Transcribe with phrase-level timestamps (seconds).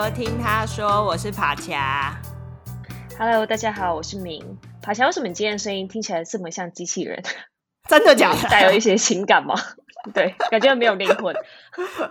[0.00, 2.16] 说听他说，我是帕恰。
[3.18, 4.56] Hello，大家好，我是明。
[4.80, 7.20] 帕恰，为什么你今天的声音听起来这么像机器人？
[7.88, 8.42] 真的假的？
[8.48, 9.56] 带有一些情感吗？
[10.14, 11.34] 对，感觉没有灵魂。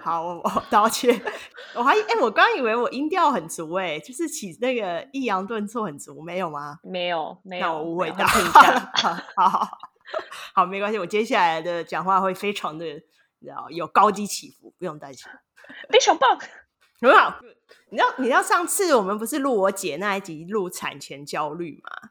[0.01, 1.17] 好，我道歉。
[1.75, 6.79] 我还哎、欸，我刚以为我音调很足哎，就是起那个抑扬顿挫很足，没有吗？
[6.83, 8.25] 没有，没有，那我误会到。
[9.37, 9.65] 好好
[10.53, 12.85] 好，没关系，我接下来的讲话会非常的，
[13.69, 15.25] 有高低起伏，不用担心。
[15.89, 16.37] 非常棒，
[17.01, 17.39] 很好。
[17.89, 22.09] 你知道，你知道上次我们不是录我姐那一集录产前焦虑吗？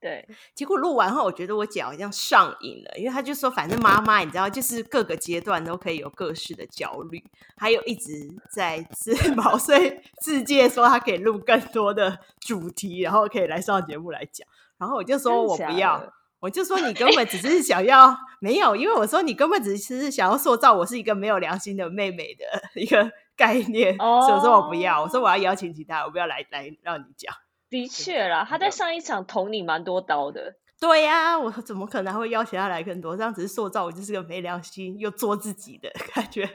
[0.00, 7.24] 对，结果录完后，我觉得我姐好像上瘾了，因为她就说，反正妈妈，你知道，就是各个阶段都可以有各式的焦虑，
[7.56, 14.46] 还有一直在自毛遂自荐说她可以录更多的主题，然后可以来上节目来讲。
[14.76, 27.34] 然后我就说我不要， 我就说你根本只是想要没有，因为我说你根本只是想要塑造我是一个没有良心的妹妹的一个概念，哦、所以我说我不要，我说我要邀请其他，我不要来来让你讲。
[27.70, 30.56] 的确啦，他在上一场捅你蛮多刀的。
[30.80, 33.16] 对呀、啊，我怎么可能会邀请他来更多？
[33.16, 36.48] 这样只是塑造我就是个没良心又做自己的感觉。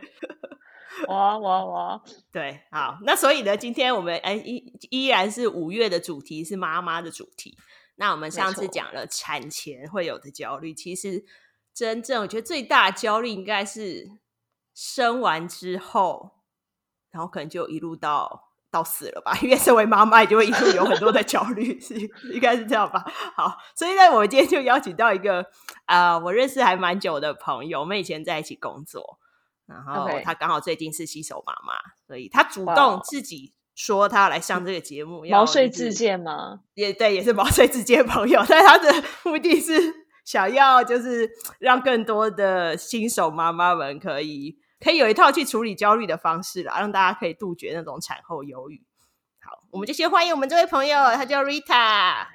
[1.08, 2.02] 哇哇哇！
[2.32, 7.58] 对，好，那所以呢，今天我们哎依依然是五月的主题是妈妈的主题。
[7.96, 11.24] 那我们上次讲了产前会有的焦虑，其实
[11.74, 14.10] 真正我觉得最大的焦虑应该是
[14.74, 16.32] 生完之后，
[17.12, 18.46] 然后可能就一路到。
[18.72, 21.96] 到死了吧，因为身为妈妈，就会一路有很多的焦虑，是
[22.32, 23.04] 应该是这样吧？
[23.36, 25.42] 好，所以呢，我们今天就邀请到一个
[25.86, 29.18] 啊、呃，我认识还蛮久的朋友，我们以前在一起工作，
[29.66, 31.74] 然后他刚好最近是新手妈妈，
[32.06, 36.60] 所以他主动自己说他要来上这个节目，毛遂自荐吗？
[36.76, 38.94] 也对，也是毛遂自荐朋友， 但他的
[39.24, 39.74] 目的是
[40.24, 44.60] 想要就是让更多的新手妈妈们可以。
[44.80, 48.82] 可以有一套去处理焦虑的方式啦，让大家可以杜绝那种产后忧郁。
[49.42, 52.26] 好，我们就先欢迎我们这位朋友，他叫 Rita。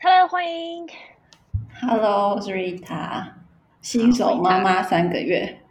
[0.00, 0.88] Hello，欢迎。
[1.82, 3.32] Hello，我是 Rita，
[3.82, 5.62] 新手妈妈三个月。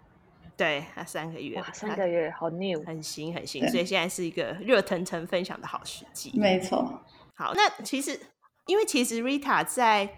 [0.56, 6.31] 对，他三个月，三个月好 new，很新很新，所以现在是一个热腾腾分享的好时机。
[6.38, 7.01] 没错。
[7.34, 8.19] 好，那其实
[8.68, 10.18] 因为其实 Rita 在。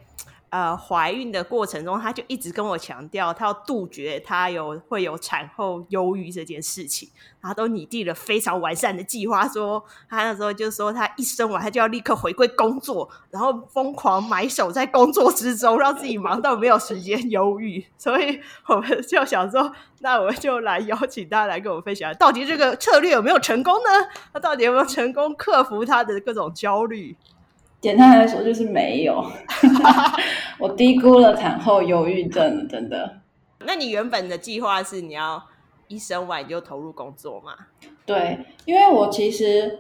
[0.52, 7.10] 呃，怀孕的过程中，他就一直跟我强调，他要杜绝他有会有产后忧郁这件事情，
[7.42, 9.48] 他都拟定了非常完善的计划。
[9.48, 17.86] 说他那时候就说，他一生完他就要立刻回归工作，然后疯狂埋首在工作之中，让自己忙到没有时间忧郁。
[17.98, 23.90] 所以我们就想说，那我们就来邀请他来跟我分享，到底这个策略有没有成功呢？
[24.34, 27.16] 他到底有没有成功克服他的各种焦虑？
[27.82, 29.26] 简单来说就是没有，
[30.60, 33.18] 我低估了产后忧郁症，真的。
[33.66, 35.44] 那你原本的计划是你要
[35.88, 37.54] 一生完就投入工作吗？
[38.06, 39.80] 对，因为我其实，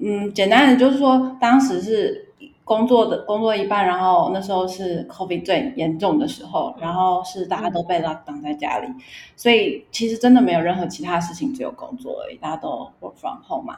[0.00, 2.29] 嗯，简单的就是说，当时是
[2.70, 8.94] 工作的工作一半，然后那时候是 COVID 最严重的时候，然后是大家都被 lock down 在家里，嗯，
[9.34, 13.76] 所以其实真的没有任何其他事情，只有工作而已，大家都 work from home 嘛。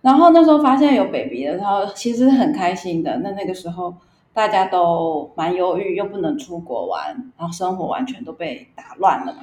[0.00, 3.18] 然后那时候发现有 baby 的时候其实很开心的。
[3.18, 3.94] 那那个时候
[4.32, 9.42] 大家都蛮忧郁，又不能出国玩，然后生活完全都被打乱了嘛。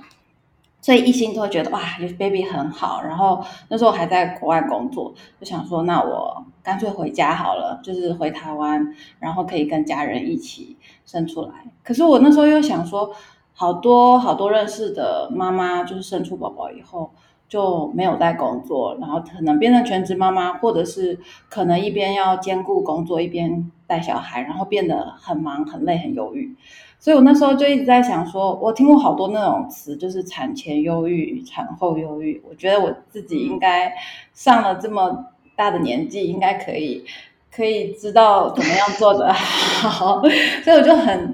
[0.81, 1.81] 所以一心都会觉得哇
[2.17, 3.01] ，baby 很好。
[3.01, 11.51] 然后那时候还在国外工作，就想说那我干脆回家好了，就是回台湾，然后可以跟家人一起生出来。
[11.83, 13.11] 可是我那时候又想说，
[13.53, 17.11] 好多好多认识的妈妈，就是生出宝宝以后。
[17.49, 21.19] 就没有在工作，然后可能变成全职妈妈，或者是
[21.49, 26.55] 可能一边要兼顾工作，一边带小孩，然后变得很忙、很累、很犹豫。
[26.99, 32.41] 所以我那时候就一直在想说，我听过好多那种词，就是产前忧郁、产后忧郁。
[32.47, 33.93] 我觉得我自己应该
[34.33, 37.05] 上了这么大的年纪，应该可以
[37.49, 40.21] 可以知道怎么样做的好，
[40.63, 41.33] 所以我就很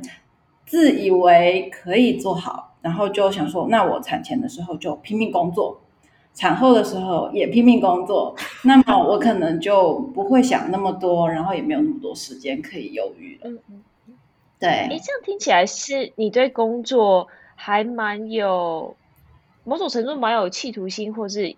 [0.65, 5.81] 自以为可以做好，然后就想说，那我产前的时候就拼命工作。
[6.35, 8.35] 产后的时候也拼命工作，
[8.65, 13.49] 那么我可能就不会想那么多，然后也没有那么多时间可以忧郁了。
[14.59, 14.69] 对。
[14.69, 18.95] 哎，这样听起来是你对工作还蛮有
[19.63, 21.55] 某种程度蛮有企图心，或是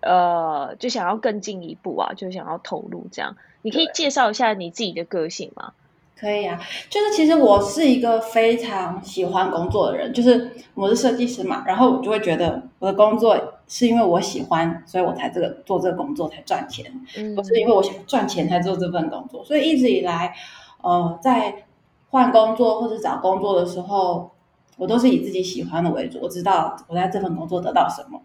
[0.00, 3.36] 呃，就想要更进一步啊，就想要投入这样。
[3.62, 5.72] 你可以介绍一下你自己的个性吗？
[6.18, 16.86] 可以啊，就是其实我是一个非常喜欢工作的人，就是我是设计师嘛，然后我就会觉得我的工作是因为我喜欢，所以我才这个做这个工作才赚钱，
[17.16, 19.44] 嗯，不是因为我想赚钱才做这份工作。
[19.44, 20.32] 所以一直以来，
[20.82, 21.64] 呃，在
[22.12, 24.30] 换工作或者找工作的时候，
[24.76, 26.18] 我都是以自己喜欢的为主。
[26.20, 28.20] 我知道我在这份工作得到什么，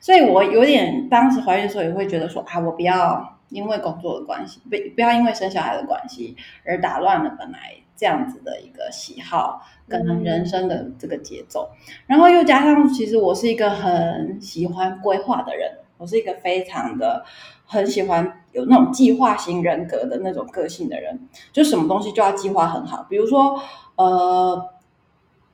[0.00, 6.36] 所以我有点当时怀孕的时候也会觉得说啊，我不要因为工作的关系，不不要因为生小孩的关系
[6.66, 11.70] 而打乱了本来这样子的一个喜好跟人生的这个节奏。
[11.72, 17.24] 嗯、然后又加上，其实我是一个很喜欢规划的人，我是一个非常的
[17.66, 23.60] 很喜欢有那种计划型人格的那种个性的人，就什么东西就要计划很好，比如说
[23.96, 24.70] 呃。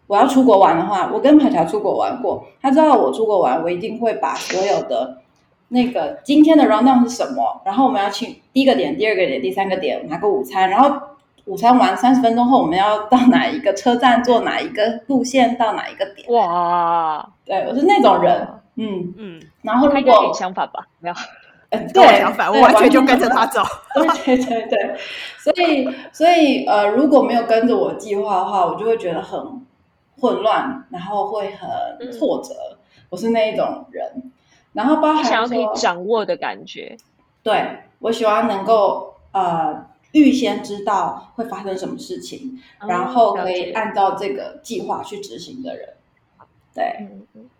[0.07, 5.23] 我要出国玩的话，我跟凯乔出国玩过，他知道我出国玩，我一定会把所有的
[5.69, 10.95] 那个今天的 rundown 是什么，然后我们要去第一个点、第二个点、第三个点拿个午餐，然后
[11.47, 16.31] 午餐完三十分钟后我们要到哪一个车站，坐哪一个路线到哪一个点。
[16.31, 19.15] 哇，对，我是那种人，嗯。
[19.17, 21.15] 嗯，然后如果相反吧，没有，
[21.71, 23.63] 嗯， 对，相反，我完全就跟着他走，
[23.95, 24.97] 对对对对，
[25.39, 29.65] 所以所以呃，如果没有跟着我计划的话，我就会觉得很。
[30.17, 32.55] 混乱，然后会很挫折。
[32.55, 32.79] 嗯、
[33.11, 34.31] 我是那一种人，
[34.73, 36.97] 然后包含想要可以掌握的感觉。
[37.43, 45.89] 对，我喜欢能够呃预先知道会发生什么事情，嗯、然后可以按照这个计划去执行的人。
[46.73, 47.51] 对，嗯、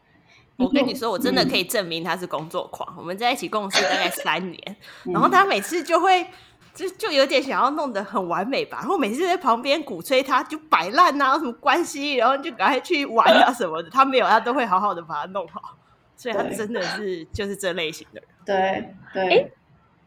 [0.57, 2.89] 我跟你说，我真的可以证明他是工作狂。
[2.93, 6.27] 嗯、我们在一起共事大概三年，嗯、 然后他每次就会。
[6.75, 12.15] 就就有点想要弄得很完美吧，然后每次在旁边鼓吹他，就摆烂呐，有什么关系？
[12.17, 13.89] 然后就赶快去玩啊什么的。
[13.89, 15.77] 他没有，他都会好好的把它弄好，
[16.17, 18.29] 所以他真的是就是这类型的人。
[18.45, 19.39] 对对。
[19.39, 19.51] 哎，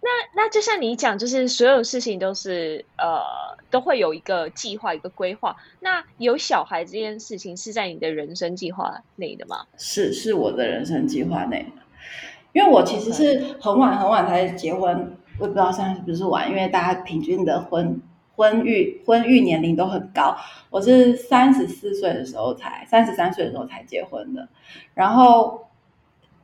[0.02, 3.20] 那那就像你讲，就是所有事情都是呃
[3.70, 5.56] 都会有一个计划，一个规划。
[5.80, 9.66] 那有小孩这件事情是在你的人生计划内的吗？
[9.78, 11.82] 是，是我的人生计划内的，
[12.54, 15.18] 因为我其实是很晚很晚才结婚。
[15.40, 18.02] 我也不知道现在是不是晚，因为大家平均的婚
[18.36, 20.36] 婚育婚育年龄都很高。
[20.70, 24.48] 我是三十四岁的时候才三十三岁的时候才结婚的，
[24.94, 25.68] 然后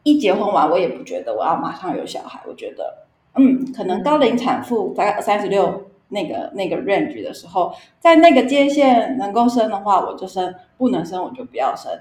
[0.04, 2.42] 一结婚完，我也不觉得我要马上有小孩。
[2.46, 11.92] 我觉得，嗯，可能高龄产妇大概三十六那个那个 range 的时候，在那个界限能够生的话，我就生；不能生，我就不要生。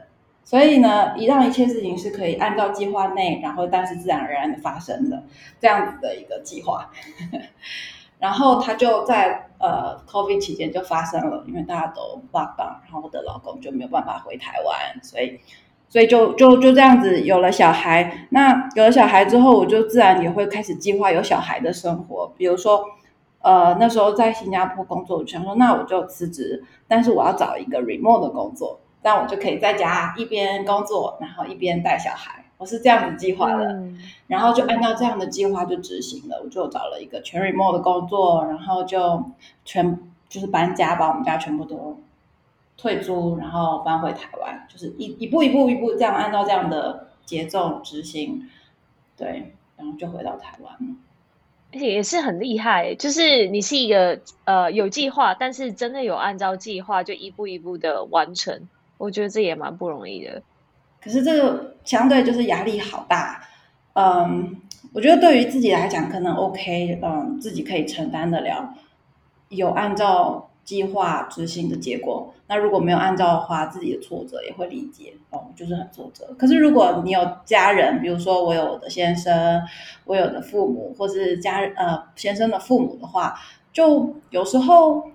[0.44, 5.22] 所以呢，一让一切事情是可以按照计划内，然后但是自然而然的发生的
[5.60, 6.90] 这样子的一个计划，
[8.18, 15.40] 然后他就在呃 COVID 期间就发生了，因为大家都 lockdown，然后我的老公就没有办法回台湾，所以
[15.92, 18.26] 所以就就就这样子有了小孩。
[18.30, 22.82] 那有了小孩之后，我就自然也会开始计划有小孩的生活，比如说
[23.42, 28.80] 呃那时候在新加坡工作，我想说那我就辞职，但是我要找一个 remote 的工作。
[29.02, 32.42] 这样我就可以在家一边工作，然后一边带小孩。
[32.56, 33.98] 我是这样子计划的，嗯、
[34.28, 36.40] 然后就按照这样的计划就执行了。
[36.42, 39.30] 我就找了一个全 remote 的工作，然后就
[39.64, 39.98] 全
[40.28, 41.98] 就是搬家，把我们家全部都
[42.82, 48.48] 退租，然后搬回台湾，就是一一步一步一步这样按照这样的节奏执行。
[49.16, 50.96] 对，然后就回到台湾了。
[51.72, 58.68] 而且也是很厉害，就是你是一个呃有计划，但是真的有按照计划就一步一步的完成。
[58.98, 60.42] 我觉得这也蛮不容易的，
[61.00, 63.44] 可是这个相对就是压力好大。
[63.92, 64.60] 嗯，
[64.92, 68.74] 我觉得对于自己来讲可能 OK，嗯，自己可以承担得了，
[69.48, 72.32] 有按照计划执行的结果。
[72.48, 76.34] 那如果没有按照的话，自己的挫折也会理解，哦，就是很挫折。
[76.38, 79.62] 可是如果你有家人，比如说我有我的先生，
[80.04, 83.38] 我有的父母，或是家呃先生的父母的话，
[83.72, 85.10] 就有时候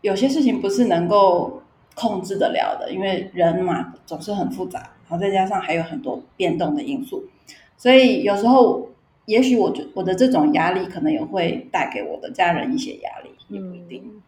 [0.00, 1.58] 有些事情不是能够。
[1.94, 7.22] 控制得了的，因为人嘛总是很复杂，然后再加上还有很多变动的因素，
[7.76, 8.88] 所以有时候
[9.26, 14.21] 也许我觉我的这种压力可能也会带给我的家人一些压力，也不一定。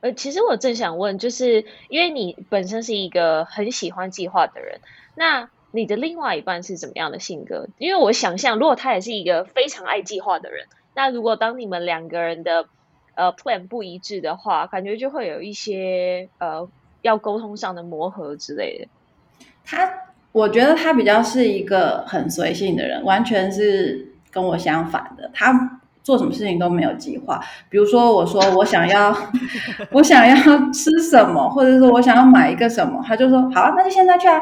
[0.00, 4.80] 呃，其实我正想问，就是因为你本身是一个很喜欢计划的人，
[5.14, 7.68] 那你的另外一半是怎么样的性格？
[7.78, 12.66] 因为我想象，如果他也是一个非常爱计划的人，那如果当你们两个人的
[13.14, 16.66] 呃，plan 不一致的话，感觉就会有一些呃
[17.02, 18.88] 要沟通上的磨合之类的。
[19.64, 19.92] 他，
[20.32, 25.30] 我觉得他比较是一个很随性的人，完全是跟我相反的。
[25.34, 27.40] 他做什么事情都没有计划。
[27.68, 29.16] 比如说，我说我想要，
[29.92, 30.34] 我想要
[30.72, 34.40] 吃什么，或者说我想要买一个什么，他就说好，那就现在去啊。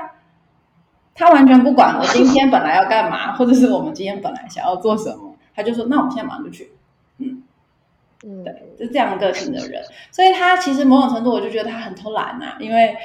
[1.15, 6.73] 他完全不管我今天本来要干嘛， 或者是我们今天本来想要做什么，他就说那我们现在马上就去。
[7.19, 7.43] 嗯。
[8.25, 12.97] 嗯，对，是这样个性的人，所以他其实某种程度我就觉得他很偷懒呐、啊，因为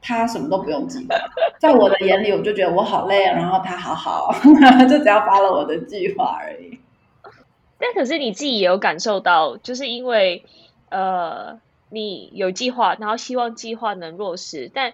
[0.00, 1.14] 他什么都不用计划，
[1.60, 4.34] 在我的眼里我就觉得我好累啊，然后他好好，
[4.88, 6.78] 就只要发了我的计划而已。
[7.84, 10.44] 但可是你自己也有感受到，就是因为
[10.88, 11.58] 呃
[11.90, 14.92] 你有计划，然后希望计划能落实，但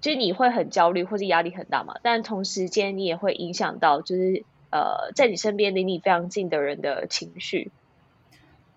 [0.00, 7.70] 就是你会很焦虑或者压力很大嘛，但同时间你也会影响到，就是呃，在你身边离你非常近的人的情绪。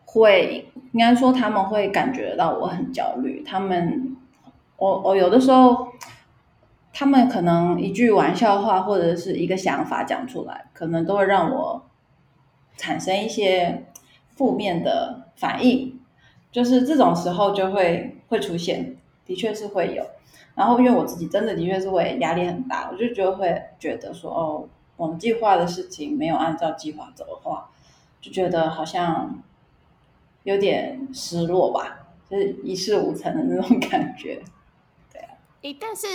[0.03, 3.41] 会，应该说他们会感觉到我很焦虑。
[3.43, 4.17] 他们，
[4.75, 5.88] 我我有的时候，
[6.91, 11.82] 他们可能一句玩笑话或者是一个想法讲出来，可能都会让我
[12.77, 13.86] 产生一些
[14.36, 16.00] 负面的反应。
[16.51, 20.06] 就是这种时候就会会出现，的确是会有。
[20.53, 27.72] 然后，因为我自己真的的确是会压力很大，我就觉得会觉得说，哦，我们计划的事情没有按照计划走的话，
[28.22, 29.42] 就觉得好像
[30.44, 34.44] 有点失落吧，就是一事无成的那种感觉。
[35.12, 35.30] 对啊，
[35.63, 36.06] 诶，但是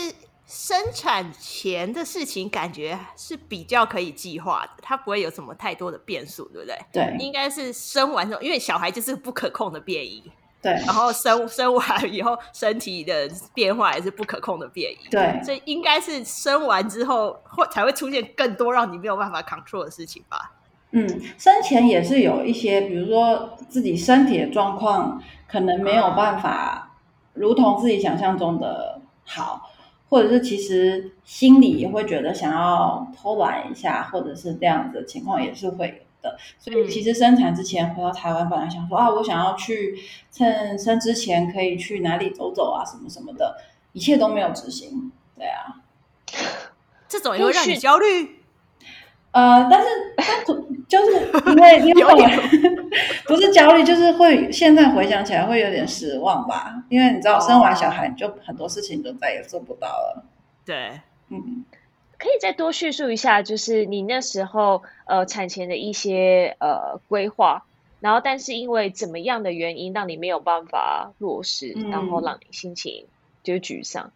[0.48, 6.78] 生产前的事情感觉是比较可以计划的，它不会有什么太多的变数，对不对？
[6.90, 10.24] 对，应该是生完之后，因为小孩就是不可控的变异。
[10.62, 15.08] 对，然后生 生完以后，身体的变化也是不可控的变异。
[15.10, 20.52] 对，所以应该是生完之后会才会出现更多让你没有办法 control 的事情吧？
[20.92, 26.96] 嗯，生前也是有一些，比如说自己身体的状况可能没有办法
[27.34, 29.70] 如同自己想象中的好，
[30.08, 35.94] 或者是其实心里也会觉得想要偷懒一下，或者是这样子的情况也是会有。
[36.20, 39.96] 的，所以其实生产之前回到台湾，本来想说啊，我想要去
[40.32, 43.56] 趁生之前可以去哪里走走啊，什么什么的，
[43.92, 45.12] 一切都没有执行。
[45.36, 45.76] 对啊，
[47.06, 48.40] 这种也会让你焦虑。
[49.30, 49.88] 呃，但是
[50.88, 52.02] 就是因为 因为
[53.26, 60.24] 不是焦虑，就是会现在回想起来会有点失望吧，因为你知道生完小孩就很多事情就再也做不到了。
[60.64, 61.64] 对，嗯。
[62.20, 67.62] 可以再多叙述一下，就是你那时候呃产前的一些呃规划，
[68.00, 73.06] 然后但是因为怎么样的原因让你没有办法落实，嗯、然后让你心情
[73.44, 74.10] 就沮丧。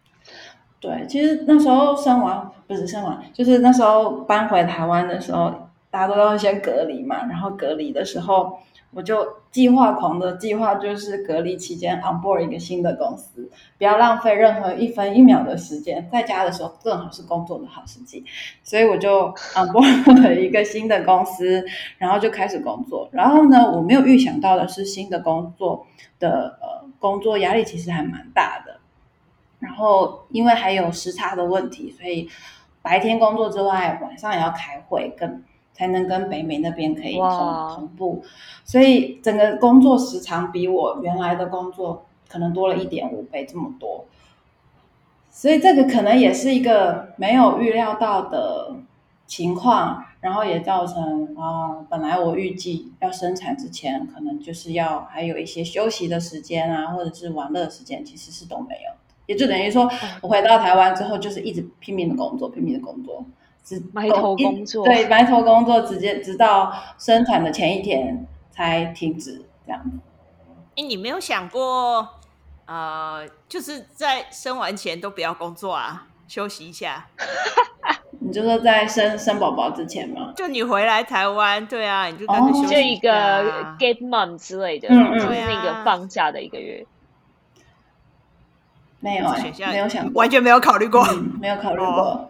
[0.81, 8.57] 对，其实那时候生完不是生完，就是那时候搬回台湾的时候，大家都要先隔离嘛，然后隔离的时候。
[8.95, 16.07] 我就计划狂的计划，就是隔离期间 on board 一个新的公司，不要浪费任何一分一秒的时间。
[16.11, 18.23] 在家的时候正好是工作的好时机，
[18.61, 21.65] 所以我就 on board 了一个新的公司，
[21.97, 23.09] 然后就开始工作。
[23.11, 25.87] 然后呢，我没有预想到的是，新的工作
[26.19, 28.77] 的呃工作压力其实还蛮大的。
[29.57, 32.29] 然后因为还有时差的问题，所以
[32.83, 35.43] 白天工作之外，晚上也要开会跟。
[35.73, 38.23] 才能跟北美那边可以同同步，
[38.63, 44.05] 所以整个工作时长比我原来的工作可能多了一点五倍这么多，
[45.31, 48.75] 所以这个可能也是一个没有预料到的
[49.25, 58.91] 情况，然后也造成啊，本来我预计要生产之前可能就是要还有一些休息的时间啊，或者是玩乐的时间，其实是都没有，
[59.25, 59.89] 也就等于说
[60.21, 63.25] 我回到台湾之后就是一直拼命的工作，拼命的工作。
[63.93, 69.81] 埋头工作，对，埋头工作，直接直到生产的前一天才停止，这样。
[70.75, 72.07] 哎，你没有想过，
[72.65, 77.07] 呃，就是在生完前都不要工作啊，休息一下。
[78.19, 80.33] 你就说在生生宝宝之前吗？
[80.35, 83.43] 就你回来台湾，对啊，你就干脆休息、啊、就一个
[83.77, 86.85] gap month 之类的，嗯嗯，就是那个放假的一个月。
[88.99, 91.87] 没有、欸，没有想过，完全没有考虑过，嗯、没有考虑过。
[91.87, 92.29] 哦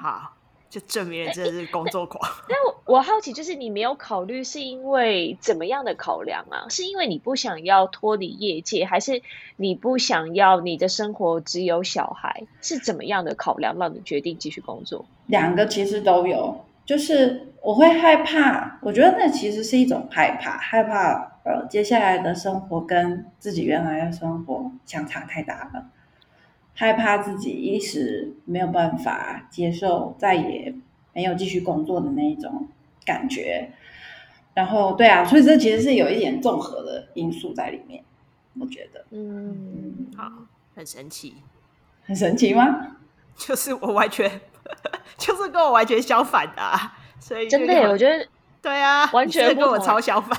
[0.00, 0.32] 好，
[0.68, 2.20] 就证明了真的是工作狂。
[2.48, 6.68] 但我我好奇，就是你没有考虑，是因为怎么样的考量啊？
[6.68, 9.22] 是因为你不想要脱离业界，还是
[9.56, 12.46] 你不想要你的生活只有小孩？
[12.60, 15.04] 是怎么样的考量让你决定继续工作？
[15.26, 25.84] 两个其实都有，就是我会害怕，我觉得那其实是一种害怕，害怕呃接下来的生活跟自己原来的生活相差太大了。
[26.80, 30.74] 害怕自己一时没有办法接受，再也
[31.12, 32.68] 没有继续工作的那一种
[33.04, 33.72] 感觉。
[34.54, 38.02] 然后，对啊，所以这其实是有一点综合的因素在里面，
[38.58, 39.04] 我觉得。
[39.10, 40.32] 嗯，好，
[40.74, 41.34] 很神奇，
[42.06, 42.96] 很神奇吗？
[43.36, 44.40] 就是我完全，
[45.18, 48.26] 就是跟我完全相反的啊，所以真的，我觉得
[48.62, 50.34] 对啊，完全跟我超相反。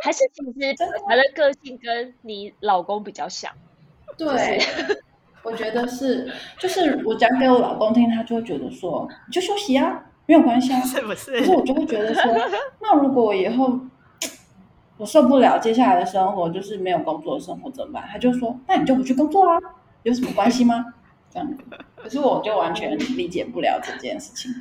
[0.00, 0.74] 还是其实
[1.08, 3.50] 他的个性跟你老公比较像，
[4.18, 4.28] 对。
[4.58, 5.04] 就是
[5.42, 11.38] 我觉得是，就是我讲给我老公听，他就会觉得说，你就休息啊，没有关系啊，是不是？
[11.38, 12.22] 可是我就会觉得说，
[12.80, 13.80] 那如果我以后
[14.98, 18.06] 我受不了接下来的生活，就是没有工作的生活怎么办？
[18.10, 19.58] 他就说，那你就不去工作啊，
[20.02, 20.92] 有什么关系吗？
[21.32, 21.48] 这样，
[21.96, 24.52] 可是我就完全理解不了这件事情。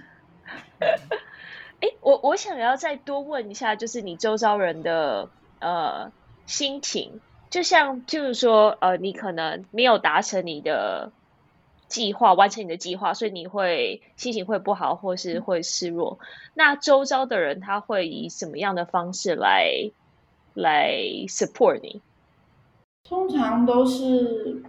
[1.81, 6.11] 哎，我我想要再多问一下，就是你周遭人的呃
[6.45, 7.19] 心情。
[7.49, 11.11] 就像就是说，呃，你可能没有达成你的
[11.87, 16.19] 计划完成你的计划，所以你会心情会不好，或是会失落。
[16.53, 19.89] 那周遭的人他会以什么样的方式来
[20.53, 20.93] 来
[21.27, 22.01] support 你？
[23.03, 24.61] 通常都是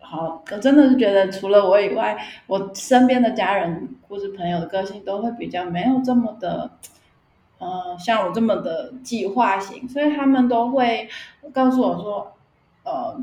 [0.00, 6.70] 好，我真的是觉得除了我以外，我身边的家人或是朋友的个性都会比较没有这么的，
[7.58, 11.08] 呃，像我这么的计划型，所以他们都会
[11.52, 12.32] 告诉我说，
[12.84, 13.20] 呃。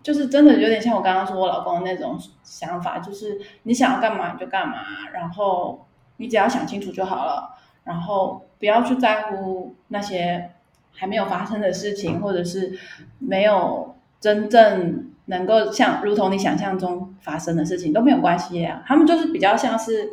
[0.00, 4.76] 就是真的有点像我刚刚说我老公那种想法，就是你想要干嘛你就干嘛，
[5.12, 5.84] 然后
[6.16, 10.52] 你只要想清楚就好了，然后不要去在乎那些
[10.94, 12.78] 还没有发生的事情，或者是
[13.18, 18.82] 没有真正能够像如同你想象中发生的事情都没有关系呀。
[18.86, 20.12] 他们就是比较像是，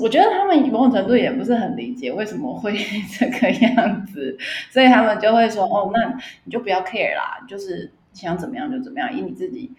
[0.00, 2.76] 我觉得他们某种程度也不是很理解为什么会
[3.18, 4.36] 这个样子，
[4.70, 9.72] 所以他们就会说：“哦，那你就不要 care 啦，就是。”想怎么样就怎么样，以你自己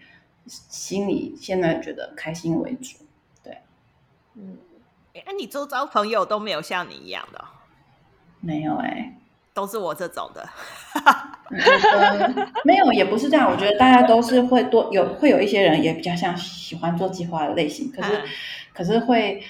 [0.48, 2.96] 心里现在觉得开心为主。
[3.44, 3.58] 对，
[4.34, 4.58] 嗯，
[5.14, 7.44] 哎、欸，你周遭朋友都没有像你一样的？
[8.40, 9.14] 没有哎、欸，
[9.54, 10.48] 都是我这种的。
[12.64, 13.48] 没有，也不是这样。
[13.48, 18.22] 我觉得大家都是会多有，会有一些人也比较像喜欢做计划的类型，可是、嗯、
[18.72, 19.40] 可是会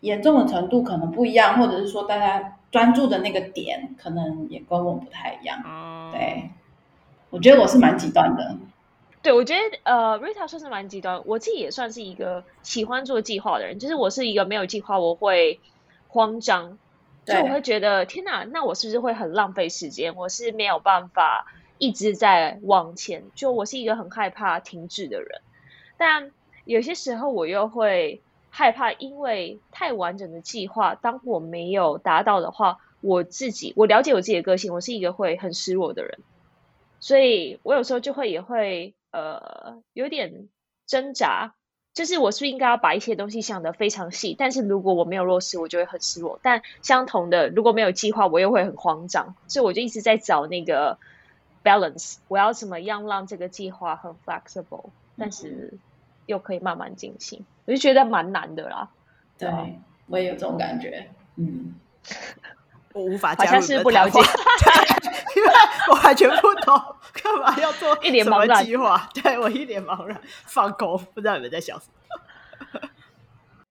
[0.00, 5.62] 严重的程度可能不一样，或者是说大家专注的那个点可能也跟我们不太一样。
[5.64, 6.50] 嗯，对。
[7.30, 8.56] 我觉得我是蛮极端的，
[9.22, 15.60] 对，我觉得呃，Rita 算是蛮极端，我自己也算是一个喜欢做计划的人，就是我是一个没有计划我会
[16.08, 16.76] 慌张，
[17.24, 20.16] 就我会觉得天哪，那我是不是会很浪费时间？
[20.16, 21.46] 我是没有办法
[21.78, 25.40] 一直在往前，就我是一个很害怕停滞的人，
[25.96, 26.32] 但
[26.64, 36.18] 有些时候我又会害怕，因为太完整的计划，当我没有达到的话，我自己我了解我自己的个性，我是一个会很失落的人。
[36.98, 40.48] 所以我有时候就会也会呃有点
[40.86, 41.54] 挣扎，
[41.94, 46.38] 就是我是不是应该要把一些东西想得非常细，但是如果我没有落实，我就会很失落。
[46.42, 49.34] 但相同的，如果没有计划，我又会很慌张。
[49.48, 50.98] 所以我就一直在找那个
[51.64, 55.72] balance，我要怎么样让这个计划很 flexible，但是
[56.26, 58.88] 又可以慢慢进行，我就觉得蛮难的啦。
[59.38, 59.48] 对，
[60.08, 61.72] 我也有这种感觉，嗯。
[62.92, 64.18] 我无法加入，好像是不了解，
[65.36, 65.48] 因为
[65.88, 66.76] 我完全不懂
[67.12, 69.08] 干嘛要做一脸茫然计划。
[69.14, 72.80] 对，我一脸茫然，放空，不知道你们在想什么。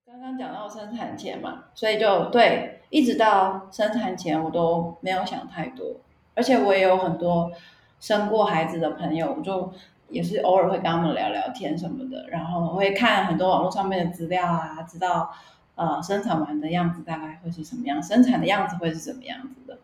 [0.05, 5.97] 刚刚讲到生产前嘛，所以就对，一直到生产前我都没有想太多，
[6.33, 7.51] 而且我也有很多
[7.99, 9.73] 生过孩子的朋友，我就
[10.09, 15.31] 也是偶尔会跟他们聊聊天什么的，然后会看很多网络上面的资料啊，知道。
[15.75, 18.03] 呃，生产完的样子大概会是什么样？
[18.03, 19.79] 生产的样子会是什么样子的？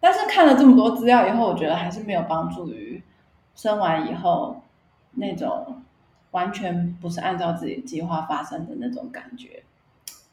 [0.00, 3.00] 但是看了这么多资料以后，我觉得还是没有帮助于
[3.54, 4.60] 生完以后
[5.12, 5.84] 那种
[6.32, 9.62] 完全不是按照自己计划发生的那种感觉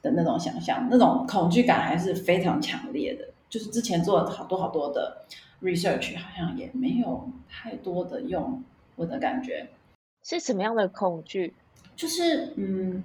[0.01, 3.25] 的那种想象，那种恐惧感还是非常强烈的。
[3.49, 5.25] 就是之前做了好多好多的
[5.61, 8.63] research，好像也没有太多的用。
[8.97, 9.69] 我的感觉
[10.21, 11.55] 是什么样的恐惧？
[11.95, 13.01] 就是嗯。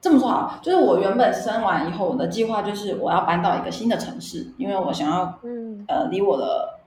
[0.00, 6.78] 这么说好，就是我原本生完以后，我的计划就是我要搬到一个新的城市，因为我想要，嗯，呃，离我的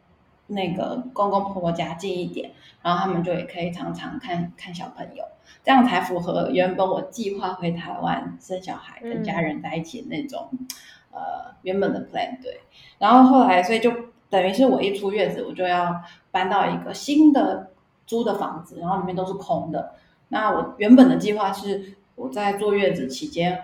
[0.48, 2.52] 那个公公婆婆家近一点，
[2.82, 5.26] 然后他们就也可以常常看看小朋友，
[5.62, 10.68] 这样才符合原本我计划回台湾生小孩跟家人在一起的那种，嗯、
[11.12, 12.62] 呃，原本的 plan 对。
[12.98, 13.92] 然后后来，所以就
[14.32, 17.70] 等于是我一出月子，我就要搬到一个新的
[18.08, 19.94] 租的房子，然后里面都是空的。
[20.30, 21.98] 那我原本的计划是。
[22.16, 23.60] 我在坐月子期间，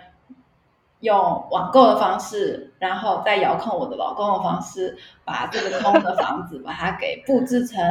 [1.02, 1.16] 用
[1.52, 7.84] 网购的方式，然后再遥控我的老公的方式，把这个空的房子把它给布置成，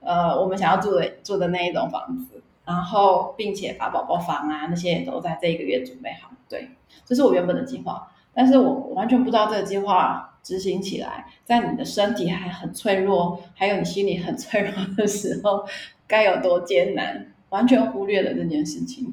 [0.00, 6.30] 呃，我们想要住的住的那一种房子，然后并且把宝宝房啊那些也都在这一个月准备好。
[6.48, 6.70] 对，
[7.04, 15.66] 这是我原本的计划，但是我完全不知道这个计划执行起来，在你的身体还很脆弱，还有你心里很脆弱的时候，
[16.06, 19.12] 该有多艰难，完全忽略了这件事情。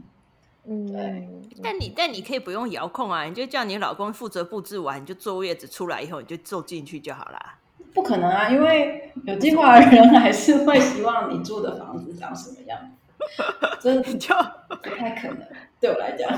[0.66, 1.28] 嗯，对，
[1.64, 7.58] 但你但你可以不用遥控啊，你就叫你老公负责布置完，你就坐月子出来以后，你就坐进去就好啦。
[7.96, 12.80] 不可能啊，因为有计划的人还是会希望你住的房子长什么样
[13.18, 13.34] 子，
[13.82, 14.36] 真的就
[14.70, 15.48] 不太可能。
[15.80, 16.30] 对我来讲，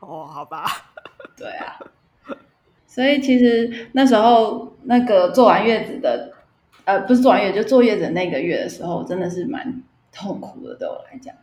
[0.00, 0.66] 哦，好吧，
[1.36, 1.78] 对啊，
[2.92, 6.34] 所以其实那时候那个做完月子的，
[6.84, 11.34] 呃，不是做完月，就坐月子那个月的时候，真的是蛮痛苦的，对我来讲。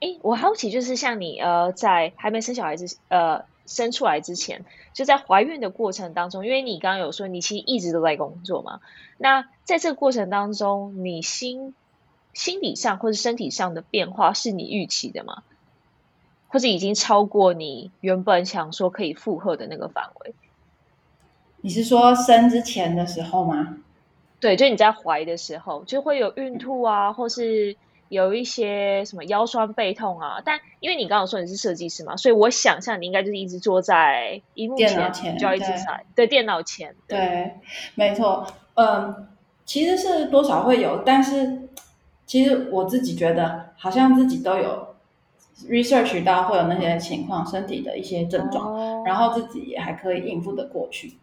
[0.00, 8.80] 哎，我好奇，就是像你呃，在还没生小孩之呃生出来之前，就在怀孕的过程当中，因为你刚刚有说你其实一直都在工作嘛，
[9.18, 11.76] 那在这个过程当中，你心
[12.34, 15.44] 心理上或者身体上的变化是你预期的吗？
[16.48, 20.34] 或者已经超过你原本想说可以负荷的那个范围？
[21.66, 23.78] 你是说生之前的时候吗？
[24.38, 27.76] 对，就你在怀的时候就会有孕吐啊，或是
[28.08, 30.40] 有一些什么腰酸背痛啊。
[30.44, 36.94] 但因为你刚刚说你是设计师嘛，所以我想象你应该就是一直坐在荧幕前，前就要一直在对，对电脑前。
[37.08, 37.54] 对，对
[37.96, 38.46] 没错。
[38.74, 39.26] 嗯，
[39.64, 41.68] 其实是多少会有，但是。
[42.26, 44.96] 其实我自己觉得，好像自己都有
[45.68, 51.16] research 到会有那些情况，身体的一些症状，哦、然后自己也还可以应付的过去。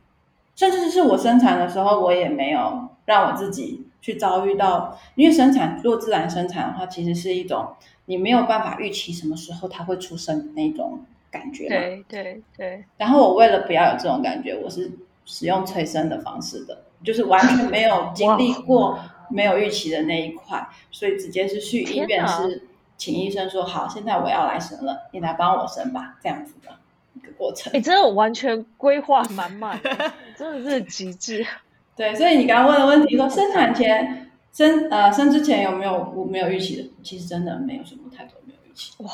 [0.55, 7.67] 甚至是我生产的时候，我也没有让我自己去遭遇到，因为生产如果自然生产的话，其实是一种
[8.05, 10.99] 你没有办法预期什么时候它会出生的那种
[11.31, 11.67] 感觉。
[11.67, 12.85] 对对对。
[12.97, 14.91] 然后我为了不要有这种感觉，我是
[15.25, 18.99] 使用催生的方式的，就是完全没有经历过。
[19.29, 26.69] 没有预期的那一块，所以直接是去医院，是请医生说好，现在我要来生了，你来帮我生吧，这样子的
[27.13, 27.71] 一个过程。
[27.73, 29.79] 哎，真的完全规划满满，
[30.37, 31.45] 真的是极致。
[31.95, 36.89] 对，所以你刚刚问的问题说，生产前生呃生之前有没有我没有预期的？
[37.03, 38.93] 其实真的没有什么太多没有预期。
[38.97, 39.11] 哇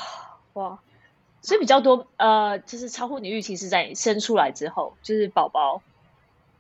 [0.54, 0.80] 哇，
[1.42, 5.82] 所以比较多呃，就是超乎你预期是在你生出来之后，就是宝宝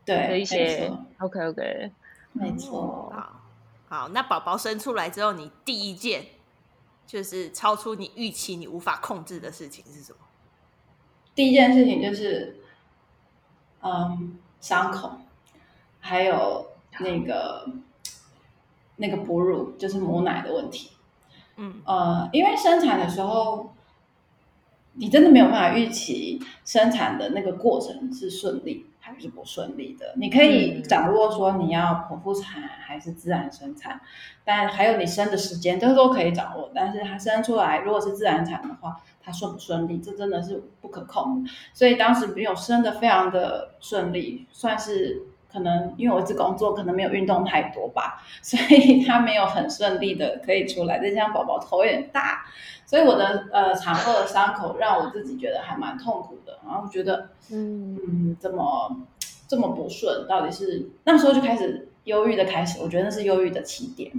[0.05, 0.91] 对的一些。
[1.19, 1.91] OK OK，
[2.33, 3.11] 没错。
[3.15, 3.41] 好
[3.87, 6.23] 好，那宝宝生出来之后，你第一件
[7.07, 10.19] 就是超出你预期、你无法控制的事情是什么？
[11.39, 12.57] 第一件事情就是，
[13.81, 15.09] 嗯，伤口，
[16.01, 16.67] 还有
[16.99, 17.65] 那个
[18.97, 20.91] 那个哺乳，就是母奶的问题。
[21.55, 23.73] 嗯，呃，因为生产的时候，
[24.99, 28.85] 你真的没有办法预期生产的那个过程是顺利。
[29.01, 30.13] 还是不顺利的。
[30.17, 33.99] 你可以掌握说你要剖腹产还是自然生产，
[34.43, 36.69] 但还有你生的时间，这都可以掌握。
[36.75, 41.43] 但是它生出来如果是自然产的话，它顺不顺利，这真的是不可控。
[41.73, 50.99] 所以当时没有生的非常的顺利，算是可能因为我一直工作，可能没有运动太多吧， 所以他没有很顺利的可以出来。
[50.99, 52.45] 再加上宝宝头有点大，
[52.85, 58.95] 所以我的呃产后的伤口让我自己觉得还蛮痛苦的，然后觉得嗯嗯怎么
[59.47, 60.27] 这么不顺？
[60.27, 64.11] 到底是那时候就开始忧郁的开始，我觉得那是忧郁的起点，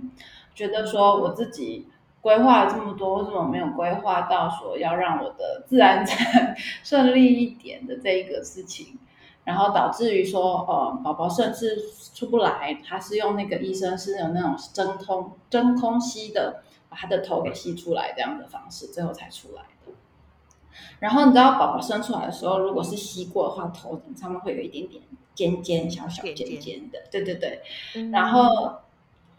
[0.54, 1.86] 觉得说我自己
[2.20, 8.98] 规划了这么多，为什么没有规划到说要让我的自然产 顺利一点的这一个事情？
[9.44, 11.76] 然后导致于说，呃，宝宝甚至
[12.14, 19.92] 出不来，他是用那个医生是有那种真空真空吸的，把他的头给吸出来这样的方式，最后才出来的。
[21.00, 25.02] 然后你知道，宝宝生出来的时候，如果是吸过的话，头上面会有一点点
[25.34, 27.62] 尖尖、小小尖尖的，对对对。
[27.96, 28.80] 嗯、然后。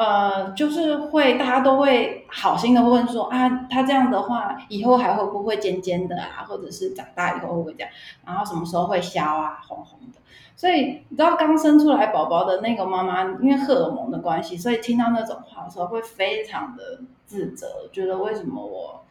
[0.02, 6.44] 呃，就是会，大家都会好心的问说啊，他这样的话，以后还会不会尖尖的啊？
[6.48, 7.90] 或者是长大以后会不会这样？
[8.26, 10.18] 然后什么时候会消啊，红红的？
[10.56, 19.04] 所以你知道，刚生出来宝宝的那个妈妈，因为荷尔蒙的关系，所以听到那种话的时候，会非常的自责，觉得为什么我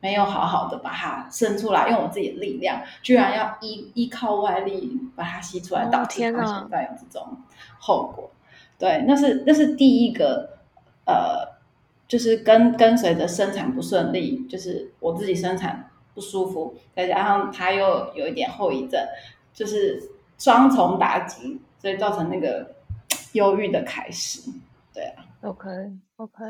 [0.00, 7.36] 没有好好的把它生出来，用我自己的力量，居然要依依靠外力把它吸出来，导致他现在有这种
[7.78, 8.30] 后果。
[8.78, 10.58] 对，那是那是第一个，
[11.04, 11.58] 呃，
[12.06, 19.04] 就是跟跟随着生产不顺利，就是我自己生产不舒服，再加上他又有一点后遗症，
[19.52, 20.00] 就是
[20.38, 22.72] 双重打击，所以造成那个
[23.32, 24.48] 忧郁的开始。
[24.94, 25.68] 对啊，OK
[26.14, 26.44] OK，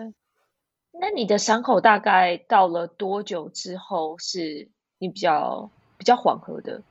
[1.00, 6.82] 那你的伤口大概到了多久之后是你比较比较缓和的？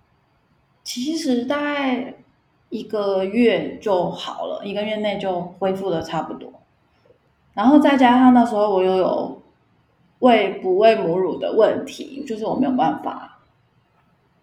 [0.83, 2.15] 其实大概。
[2.69, 6.51] 一个月就好了，一个月内就恢复的差不多。
[7.53, 9.41] 然后再加上那时候我又有
[10.19, 13.39] 喂不喂母乳的问题，就是我没有办法，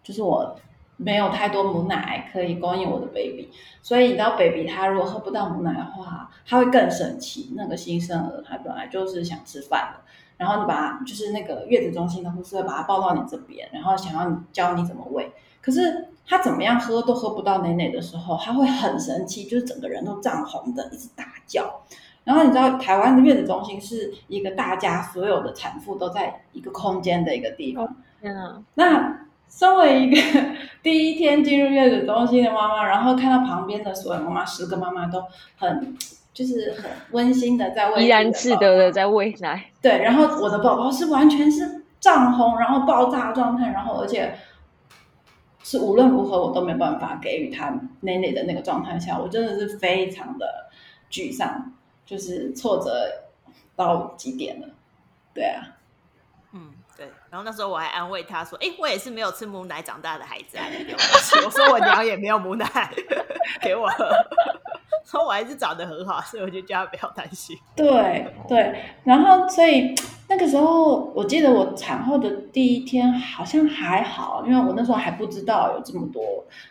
[0.03, 0.55] 就是我
[0.97, 3.49] 没有太多母奶可以供应我的 baby，
[3.81, 7.53] 所以你知道 baby 他如果喝不到母奶的话，他会更生气。
[7.55, 10.01] 那个新生儿他本来就是想吃饭的，
[10.37, 15.31] 然后你把就是那个月子中心的护士会把他抱到你这边，然后想要你教你怎么喂，
[15.65, 16.09] 可是。
[16.27, 21.81] 他怎么样喝都喝不到奶奶的时候，他会很生气，就是整个人都涨红的，一直大叫。
[22.23, 27.95] 然后你知道台湾的月子中心是一个大家所有的产妇都在一个空间的一个地方。
[28.23, 30.19] 嗯、哦，那身为一个
[30.81, 35.23] 第一天进入月子中心的妈妈，然后看到旁边的所有妈妈，十个妈妈都
[35.59, 35.95] 很
[36.33, 39.63] 就是很温馨的在喂，怡然自得的在喂奶。
[39.79, 44.35] 对，然后我的宝宝是完全是涨红，然后爆炸状态，然后而且。
[45.65, 47.69] 是无论如何我都没办法给予他
[48.01, 50.69] 奶奶的那个状态下，我真的是非常的
[51.09, 51.73] 沮丧，
[52.05, 52.91] 就是挫折
[53.75, 54.67] 到极点了。
[55.33, 55.63] 对啊，
[56.53, 57.07] 嗯，对。
[57.31, 61.43] 然后那时候我还安慰他说：“哎，我也是没有吃母奶长大的孩子啊，我吃。
[61.43, 62.67] 我说我娘也没有母奶
[63.59, 63.89] 给我，
[65.05, 69.95] 说我还是长得很好，所以我就叫他不要担心。”对对，然后所以
[70.27, 76.21] 那个时候，我记得我产后的第一天好像还好，因为我那时候还不知道有这么多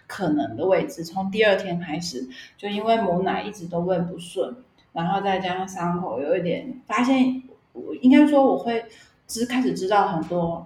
[0.06, 1.04] 可能的位置。
[1.04, 4.56] 从第二天开始，就因为母奶一直都喂不顺，
[4.92, 7.42] 然后再加上伤口有一点发现。
[7.74, 8.84] 我应该说，我会
[9.26, 10.64] 知开始知道很多，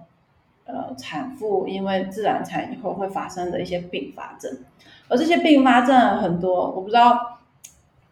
[0.65, 4.59] 呃，产妇因为自然产以后会发生的一些并发症，
[5.07, 7.38] 而这些并发症很多，我不知道，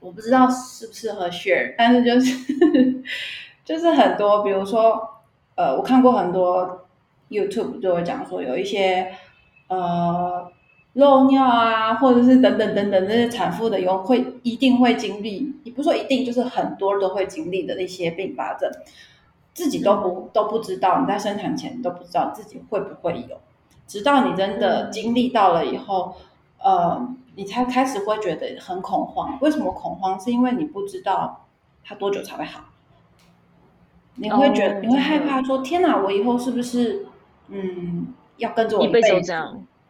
[0.07, 3.03] 我不知道适不适合 share， 但是就是
[3.65, 5.05] 就是很多，比如说，
[5.55, 6.87] 呃，我看过很多
[7.29, 9.11] YouTube 就会讲说，有一些
[9.67, 10.49] 呃
[10.93, 18.71] 漏尿啊，或者是等等等等这些产妇的有会一定会经历，也不是说一定，就是很多都会经历的那些并发症，
[19.53, 23.37] 自己都不都不知道，你在生产前都不知道自己会不会有，
[23.85, 26.15] 直到你真的经历到了以后，
[26.63, 27.05] 呃，
[27.37, 29.37] 你才开始会觉得很恐慌。
[29.41, 30.19] 为什么恐慌？
[30.19, 31.45] 是因为你不知道
[31.85, 32.61] 它多久才会好，
[34.15, 37.05] 你会觉得、哦、你会害怕说，天哪，我以后是不是
[37.49, 39.31] 嗯要跟着我一辈子？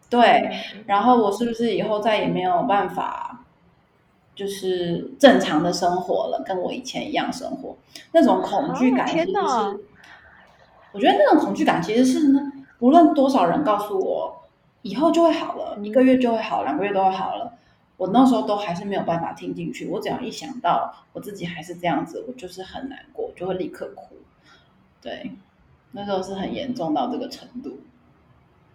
[0.09, 0.51] 对，
[0.87, 3.45] 然后我是不是以后再也没有办法，
[4.35, 7.77] 就是正常的生活了，跟我以前一样生活？
[8.11, 9.79] 那种恐惧感其实是，哦、
[10.91, 12.41] 我觉得那种恐惧感其实是呢，
[12.79, 14.43] 无论多少人告诉我
[14.81, 17.57] 以后就会好了，一个月就会好，两个月都会好了，
[17.97, 19.87] 我那时候都还是没有办法听进去。
[19.87, 24.17] 我只要一想到我自己还是这样子，我就是很难过，就会立刻哭。
[25.01, 25.31] 对，
[25.91, 27.79] 那时候是很严重到这个程度。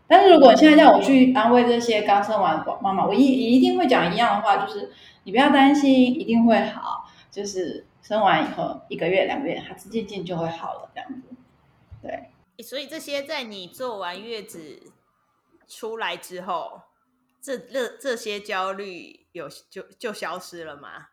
[0.06, 4.90] 但是如果现在叫我去安慰这些刚生完的妈妈，我一一定会讲一样的话，就是
[5.24, 7.08] 你不要担心，一定会好。
[7.30, 11.22] 就是生完以后一个月两个月，它渐渐就会好了，这样子。
[12.02, 12.28] 对，
[12.62, 14.82] 所以这些在你做完月子
[15.72, 16.82] 出来之后，
[17.40, 21.08] 这这这些焦虑有就就消失了吗？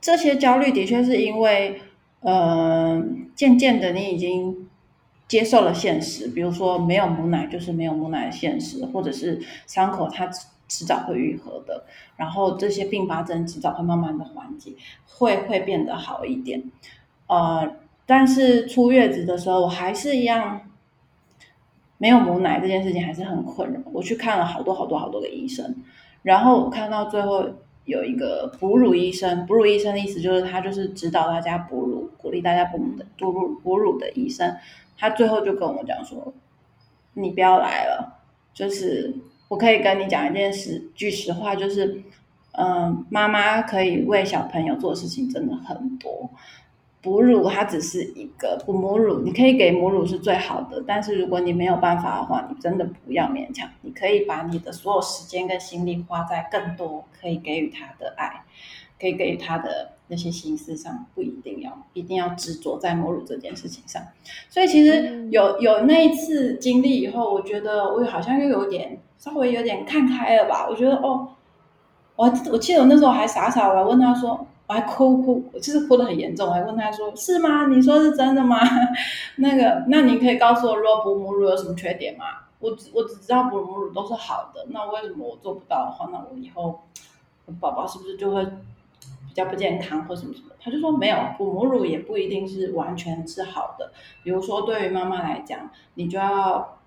[0.00, 1.82] 这些焦虑的确是因为，
[2.20, 4.70] 嗯、呃，渐渐的你已经。
[5.28, 10.30] 接受了现实，比如说没有母奶就是没有母奶的现实，或者是伤口它
[10.68, 11.84] 迟早会愈合的，
[12.16, 14.74] 然后这些并发症迟早会慢慢的缓解，
[15.04, 16.70] 会会变得好一点。
[17.26, 17.74] 呃，
[18.06, 20.70] 但是出月子的时候，我还是一样
[21.98, 23.80] 没有母奶这件事情还是很困扰。
[23.92, 25.74] 我去看了好多好多好多的医生，
[26.22, 27.48] 然后我看到最后
[27.84, 34.56] 有一个哺乳医生，哺乳医生的意思就是他就是指导大家哺乳，鼓励大家哺乳的哺乳哺乳的医生。
[34.98, 36.32] 他最后就跟我讲说
[37.14, 38.18] ：“你不要来了，
[38.54, 39.14] 就是
[39.48, 42.02] 我可以跟你讲一件事，句实话，就是，
[42.52, 46.30] 嗯，妈妈可以为小朋友做事情真的很多。
[47.02, 53.68] 哺乳它只是一个，不母乳你可以给母乳是最好的，但是如果你没有办法的话，你真的不要勉强。
[53.82, 58.44] 你可以把你的所有时间跟心力花在更多可以给予他的爱，
[59.00, 64.00] 可以给予他的。”那些心思上不一定要一定要执着在母乳这件事情上，
[64.48, 70.64] 所以其实有有那一次经历以后，我觉得我好像又有点稍微有点看开了吧。
[70.70, 71.26] 我觉得哦，
[72.14, 77.66] 我我记得我那时候还傻傻，我还问他说，我还哭哭，就是哭得很严重，我还问他说是吗？
[77.68, 78.58] 你说是真的吗？
[79.36, 82.24] 那个，那你可以告诉我，如果哺母乳有什么缺点吗？
[82.58, 86.80] 我只我只知道哺母乳都是好的，那为什么我做不到的话，那我以后
[87.60, 88.46] 宝宝是不是就会？
[89.28, 93.92] 比较不健康或什么什么，他就说没有，哺母乳也不一定是完全是好的。
[94.22, 96.78] 比如说，对于妈妈来讲，你就要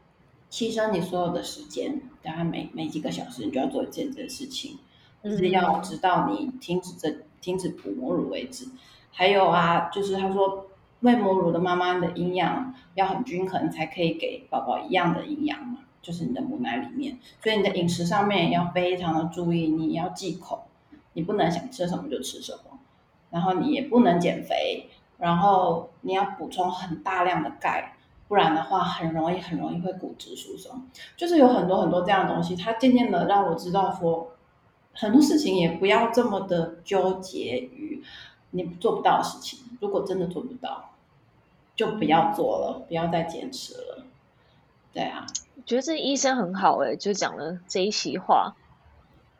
[0.49, 4.79] 牺牲你所有的时间，大概每每几个小时，你就要做一件这件事情，
[5.23, 8.67] 就是要直到你停止这停止哺母乳为止。
[9.11, 10.67] 还有啊，就是他说
[11.01, 17.17] 喂母乳的妈妈的营养要很均衡，才可以给宝宝一样的营养嘛，就是你的母奶里面。
[17.43, 20.65] 所以你的饮食上面要非常的注意，你要忌口。
[21.13, 22.79] 你不能想吃什么就吃什么，
[23.31, 27.95] 然后你也不能减肥，然后你要补充很大量的钙，
[28.27, 30.83] 不然的话很容易很容易会骨质疏松。
[31.17, 34.31] 就是有很多很多这样的东西，它渐渐的让我知道说，
[34.93, 38.03] 很多事情也不要这么的纠结于
[38.51, 39.59] 你做不到的事情。
[39.79, 40.91] 如果真的做不到，
[41.75, 44.05] 就不要做了，不要再坚持了。
[44.91, 45.25] 对啊，
[45.55, 48.55] 我觉得这医生很好哎，就讲了这一席话。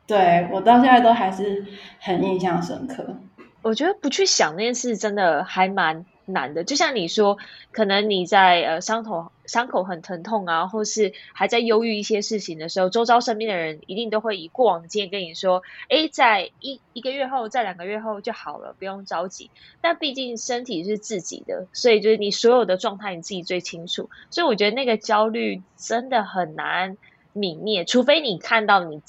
[0.08, 1.66] 对，我到现在都还是
[2.00, 3.18] 很印象深刻。
[3.62, 6.64] 我觉得不去想那件事真的还蛮难的。
[6.64, 7.38] 就像你说，
[7.72, 19.50] 可能你在呃伤口伤口很疼痛啊，或是还在忧郁一些事情的时候，周遭身边的人一定都会以过往的经验跟你说：“诶，在一一个月后，在两个月后就好了，不用着急。”
[19.82, 24.10] 但毕竟身体是自己的，所以就是你所有的状态你自己最清楚。
[24.30, 26.98] 所以我觉得那个焦虑真的很难
[27.34, 29.02] 泯灭，除非你看到你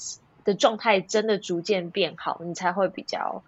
[0.43, 3.43] 的状态真的逐渐变好，你才会比较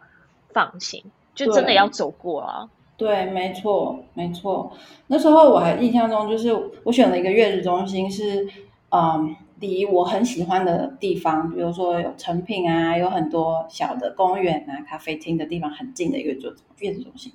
[0.49, 1.03] 放心。
[1.33, 2.69] 就真的要走过啊。
[2.95, 4.71] 对，没错，没错。
[5.07, 6.53] 那时候我还印象中，就是
[6.83, 8.47] 我选了一个月子中心是，
[8.91, 17.33] 嗯，离我很喜欢的地方，比如说有成品啊，有很多小的公园啊、咖啡厅的地方很近的一个月子月子中心。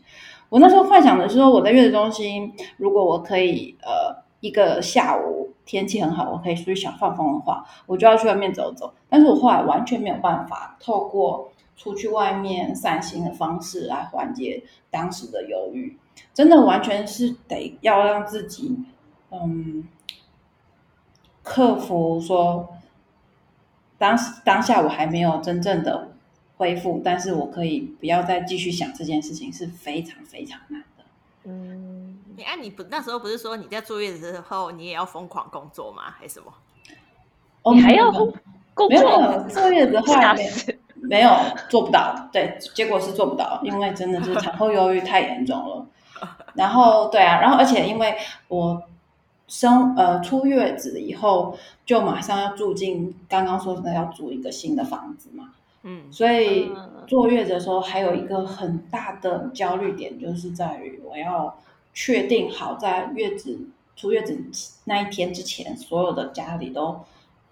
[0.49, 8.95] 我那时候幻想的是说，我在月子中心，如果我可以呃一个下午天气很好，我可以出去想放风的话，我就要去外面走走。
[9.09, 11.51] 但是我后来完全没有办法透过。
[11.79, 15.97] 出去外面散心的方式来缓解当时的忧郁，
[16.35, 18.77] 真的完全是得要让自己，
[19.31, 19.87] 嗯，
[21.45, 22.69] 克服说，
[23.97, 26.11] 当时当下我还没有真正的
[26.57, 31.05] 恢复，但是我可以不要再继续想这件事情，是非常非常难的。
[31.45, 36.11] 嗯，你哎，你不那时候不是说你在坐月子的时候，你也要疯狂工作吗？
[36.19, 36.53] 还是什么？
[37.73, 38.35] 你还要工
[38.75, 39.47] 工作？
[39.49, 40.35] 坐月子的话。
[41.03, 41.31] 没有
[41.69, 45.87] 做不到，对，结果是做不到，因为真的是产后忧郁太严重了。
[46.55, 48.17] 然后，对啊，然后而且因为
[48.49, 48.83] 我
[49.47, 51.57] 生呃出月子以后，
[51.87, 55.51] 就马上要住进刚刚说的要租一个新的房子嘛，
[55.83, 56.73] 嗯，所以
[57.07, 61.59] 坐月子的时候还有一个很大的焦虑点，就是在于我要
[61.95, 63.61] 确定好在月子
[63.95, 64.39] 出月子
[64.85, 67.01] 那一天之前，所有的家里都。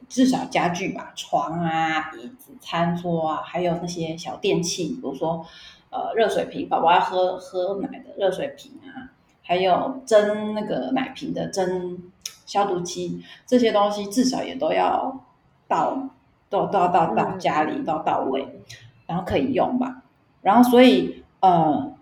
[0.09, 5.45] 至少家具吧，床啊、椅子、餐桌啊，还有那些小电器，比如说
[5.91, 9.11] 呃热水瓶，宝宝要喝喝奶的热水瓶啊，
[9.43, 11.99] 还有蒸那个奶瓶的蒸
[12.45, 15.25] 消毒机，这些东西至少也都要
[15.67, 16.11] 到，
[16.49, 18.61] 都都要到到家里都要到位，
[19.07, 20.03] 然后可以用吧。
[20.43, 21.93] 然后所以呃，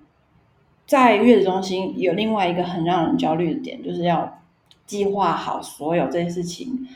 [0.86, 4.42] 在月子中心有另外一个很让人焦虑的点，就是要
[4.84, 6.86] 计划好所有这些事情。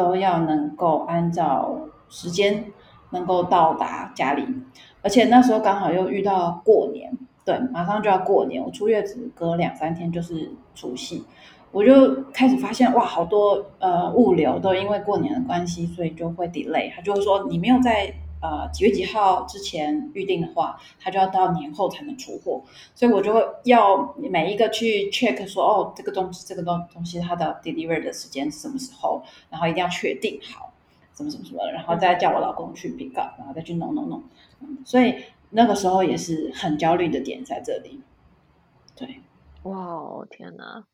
[0.00, 2.64] 都要能够按照时间
[3.10, 4.46] 能够到达家里，
[5.02, 7.12] 而且那时候刚好又遇到过年，
[7.44, 11.24] 对，马上就要过年，我出月子隔两三天就是除夕，
[11.70, 18.10] 我就开始发现哇，好多呃物流都因为过年的关系，所以就会 delay，他就会说你没有在。
[18.42, 22.62] 呃，几月几号之前预定的话，他就要到年后才能出货，
[22.94, 30.72] 所以我就会要每一个去 check 说，哦，这个东西，这个东东西它的 deliver 的时间是什么时候，然后一定要确定好，
[31.14, 34.22] 什么什么什么，然后再叫我老公去 pick up，然后再去弄弄弄。
[34.86, 35.16] 所以
[35.50, 38.00] 那个时候也是很焦虑的点在这里。
[38.96, 39.20] 对，
[39.64, 40.86] 哇哦，天哪！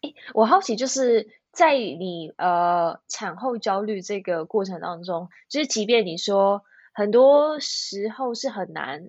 [0.00, 6.62] 诶，我好奇就是在你呃产后焦虑这个过程当中，就是即便你说。
[6.94, 9.08] 很多时候是很难，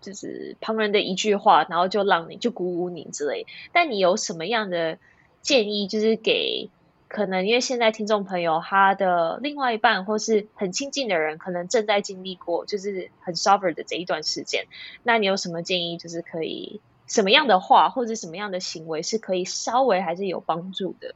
[0.00, 3.46] 就是旁人的一句话，然后就让你就鼓舞你之类。
[3.72, 4.98] 但你有什么样的
[5.40, 6.70] 建议，就是给
[7.06, 14.66] 可能因为现在听众朋友他的另外一半或是很亲近的人，可能正在经历过就是很 suffer 的这一段时间。
[15.04, 21.14] 那你有什么建议，就是可以什么样的话或者什么样的行为是可以稍微还是有帮助的？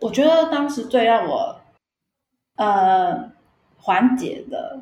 [0.00, 1.56] 我觉得当时最让我
[2.56, 3.32] 呃
[3.78, 4.80] 缓解的。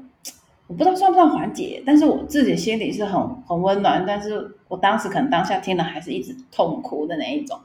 [0.73, 4.07] 我不知道算不算缓解，但是我自己心里是很很温暖。
[4.07, 7.61] 但是我当时可能当下听了还是一直痛哭的那一种。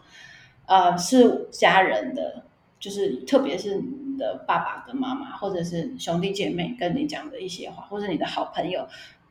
[0.65, 2.43] 呃，是家人的，
[2.81, 8.85] 就是特别是你的爸爸跟妈妈，或者是兄弟姐妹跟你讲的一些话，或者你的好朋友，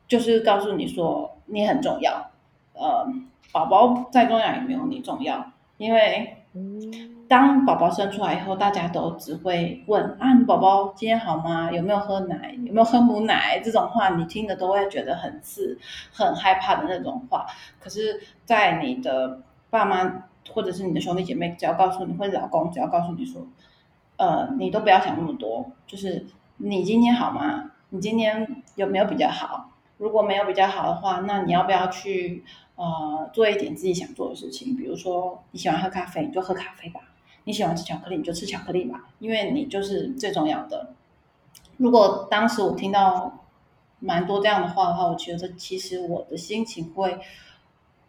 [0.07, 2.31] 就是告诉你说你很重要。
[2.73, 3.05] 呃，
[3.51, 6.36] 宝宝再重要也没有你重要，因为。
[7.27, 11.69] 当宝宝生出来以后，大家都只会问啊，你宝宝今天好吗？
[11.69, 12.55] 有没有喝奶？
[12.63, 13.59] 有没有喝母奶？
[13.59, 15.77] 这种话你听的都会觉得很刺、
[16.13, 17.45] 很害怕的那种话。
[17.81, 23.45] 可是，在你的爸妈或者是你的兄弟姐妹，只要告诉你，或者老公只要告诉你说，
[24.15, 27.71] 呃，你都不要想那么多，就是你今天好吗？
[27.89, 29.71] 你今天有没有比较好？
[29.97, 32.45] 如果没有比较好的话，那你要不要去？
[32.77, 37.01] 呃，做一点自己想做的事情，比如说你喜欢喝咖啡，你就喝咖啡吧；
[37.43, 40.93] 你喜欢吃巧克力，你就吃巧克力吧，因为你就是最重要的。
[41.77, 43.43] 如果当时我听到
[43.99, 47.17] 蛮多这样的话的话，我觉得其实我的心情会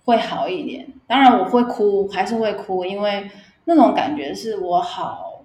[0.04, 0.92] 会好一点。
[1.06, 3.30] 当然我会哭，还是会哭，因为
[3.64, 5.44] 那种感觉是我好，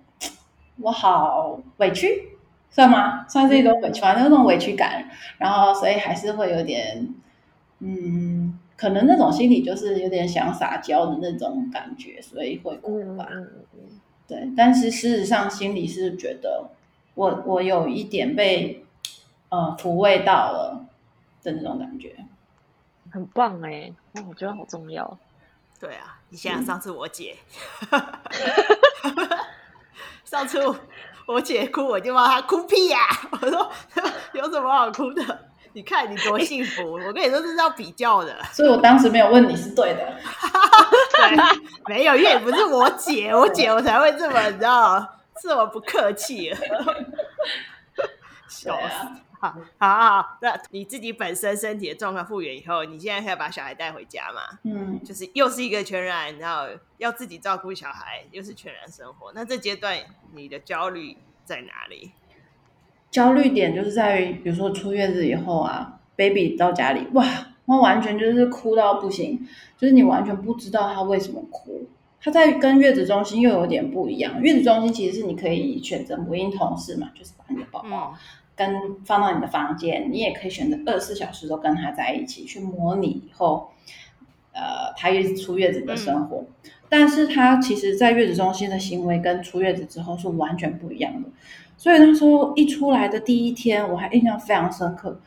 [0.81, 2.37] 我好委屈，
[2.69, 3.25] 算吗？
[3.29, 7.07] 算是一种委屈，反正那种委屈感，然后所以还是会有点，
[7.79, 8.42] 嗯。
[8.83, 13.29] 可能那种心理就是有点想撒娇的那种感觉，所以会哭吧。
[13.31, 13.79] 嗯嗯嗯、
[14.27, 16.69] 对，但是事实上心里是觉得
[17.15, 18.83] 我我有一点被
[19.47, 20.85] 呃抚慰到了
[21.41, 22.13] 的那种感觉，
[23.09, 23.89] 很棒哎，
[24.27, 25.17] 我觉得好重要。
[25.79, 27.37] 对啊，你想想上次我姐，
[30.25, 30.59] 上次
[31.25, 33.29] 我姐哭，我就骂她哭屁呀、啊！
[33.31, 33.71] 我说
[34.35, 35.45] 有什么好哭的？
[35.73, 36.93] 你看你多幸福！
[36.93, 40.17] 我跟你说这是要比较的，所以我当时没有问你是对的。
[41.17, 41.35] 对，
[41.87, 46.53] 没有，因为也不是我姐，我姐我才会这么你知道，是我不客气。
[48.47, 49.07] 笑死！
[49.39, 54.59] 好好好，那你自己本身身体的状况复原以后，你现在可以把小孩带回家嘛？
[54.63, 56.67] 嗯，就是又是一个全然，然后
[56.97, 59.33] 要自己照顾小孩，又是全然生活。
[59.33, 59.97] 那这阶段
[60.33, 62.13] 你的焦虑在哪里？
[63.13, 67.23] 焦虑点就是在于，比如说出月子以后啊，baby 到家里，哇，
[67.67, 69.39] 他完全就是哭到不行，
[69.77, 71.87] 就是你完全不知道他为什么哭。
[72.19, 78.15] 他在跟月子中心又有点不一样，月子中心其实是你可以选择母婴同事嘛，就是把你的宝宝
[78.55, 83.69] 跟放到你的房间，你也可以选择二十四小时都跟他在一起，去模拟以后，
[84.53, 86.45] 呃，他月出月子的生活。
[86.63, 91.29] 嗯、但是他其实，在月子中心的行为跟出月子之后是完全不一样的。
[91.77, 95.19] 所以那时候一出来的第一天，我还印象非常深刻，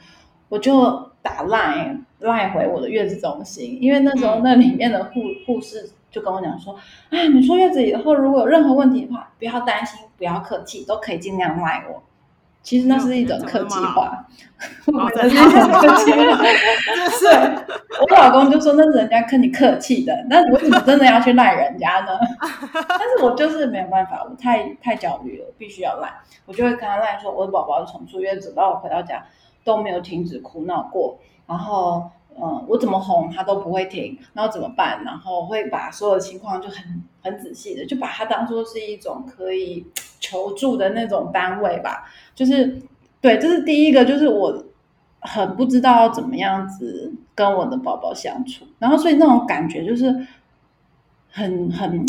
[0.48, 6.74] 我就打 line line 回我的月子中心，因为那时候那里面的护护士就跟我讲说，
[7.10, 12.02] 哎，你出月子以后如果有任何问题的话，不要担心，不要客气，都可以尽量 line 我。
[12.66, 14.26] 其实那是一种客气话，
[14.92, 16.42] 我 是一种客气话，
[16.96, 17.28] 就是。
[18.00, 22.18] 我老公就说那是人家跟你客气的，那我怎么真的要去赖人家呢？
[22.88, 26.12] 但是我就是没有办法，我太太焦虑了，必须要赖，
[26.44, 29.24] 我就会跟他赖说，我的宝宝从出月子到我回到家
[29.64, 32.10] 都没有停止哭闹过，然后。
[32.38, 35.02] 嗯，我怎么哄他都不会停，然后怎么办？
[35.04, 39.86] 然后会把所有情况就很很仔细的，就把它当做是一种可以
[40.20, 42.04] 求助的那种单位吧。
[42.34, 42.82] 就是，
[43.20, 44.64] 对，这是第一个，就是我
[45.20, 50.26] 很不知道怎么样子跟我的宝宝相处，然后所以那种感觉就是
[51.30, 52.04] 很很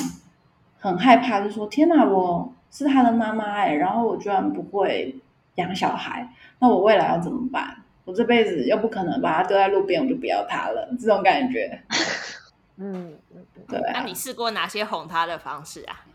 [0.77, 5.15] 很害怕，就说天哪，我是他的妈妈哎，然后我居然不会
[5.55, 7.76] 养小孩，那我未来要怎么办？
[8.07, 10.87] 我这辈子又不可能把它丢在路边，我就不要它了。
[10.97, 11.83] 这种感觉，
[12.79, 13.13] 嗯，
[13.67, 13.99] 对啊。
[13.99, 16.05] 那你试过哪些哄他的方式啊？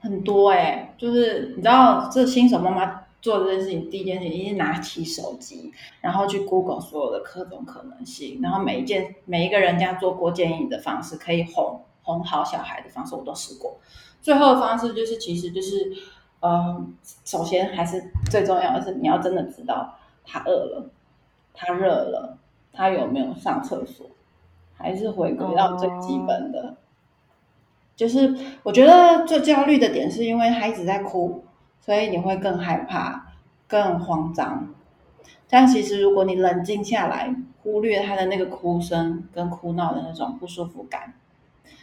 [0.00, 13.80] 很多哎、欸，就是你知道，这新手妈妈做这件事情，第一件事情一定是拿起手机，然后去 Google 所有的各种可能性，然后每一件每一个人家做过建议的方式，可以哄哄好小孩的方式，我都试过。
[14.22, 15.92] 最后的方式就是，其实就是，
[16.42, 16.94] 嗯，
[17.24, 20.90] 首先还是最重要的是，你要真的知道他饿了。
[21.54, 22.38] 他热了，
[22.72, 24.06] 他有没有上厕所？
[24.76, 26.74] 还是回归到最基本的？Oh.
[27.94, 31.44] 就是我觉得最焦虑的点是因为他一直在哭，
[31.80, 33.26] 所以你会更害怕、
[33.68, 34.72] 更慌张。
[35.50, 41.12] 但其实如果你冷静下来，忽略他的那个哭声跟哭闹的那种不舒服感。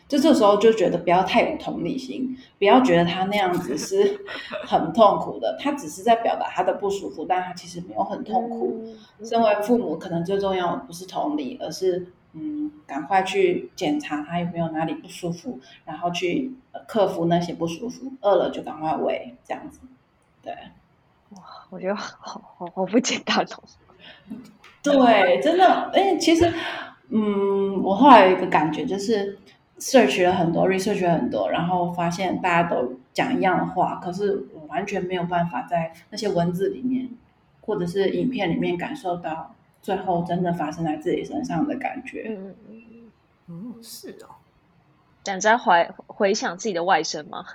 [0.07, 4.21] 就这时候就觉得不要太有同理心，不要觉得他那样子是
[4.65, 8.85] 很痛苦的，他只是在表达他的不舒服，但他其实没有很痛苦。
[9.21, 16.53] 身为父母，可能最重要的不是同理，而是嗯，赶快去检查他有没有哪里不舒服，然后去
[16.87, 18.13] 克服那些不舒服。
[18.21, 19.81] 饿了就赶快喂，这样子。
[20.41, 20.53] 对，
[21.31, 23.63] 哇，我觉得好好好不简单哦。
[24.81, 26.49] 对，真的，哎，其实，
[27.09, 29.37] 嗯，我后来有一个感觉就是。
[29.79, 37.09] Search 了很多，research 了很多，然后发现大家都讲一样的话，可是我完全没有办法在那些文字里面
[37.61, 42.25] 或者是影片里面感受到最后真的发生在自己身上的感觉。
[42.29, 42.81] 嗯嗯
[43.47, 44.35] 嗯，是哦。
[45.25, 47.45] 想在怀回想自己的外甥吗？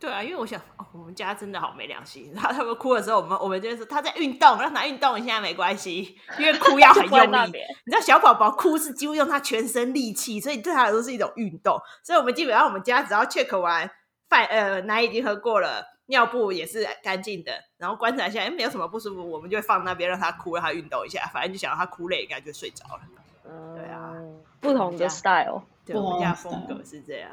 [0.00, 2.32] 对啊，因为我想，哦，我们家真的好没良心。
[2.34, 7.58] 然后他们哭的时候，我们我们就说他在运动，让他运动一下没关系，因为哭要很 用力。
[7.84, 11.78] 你知道小宝宝哭是几乎用他全身力气，所以对他来说是一种运动。
[12.02, 13.90] 所以我们基本上我们家只要 check 完
[14.30, 21.28] 饭，呃，奶已经喝过了，尿布也是干净的，然后观察一下，哎，没有什么不舒服，我们就会放那边让他哭，让他运动一下。
[21.30, 23.02] 反正就想让他哭累，应该就睡着了。
[23.44, 24.14] 嗯，对啊，
[24.60, 27.30] 不同的 style，对，我们家风格是这样。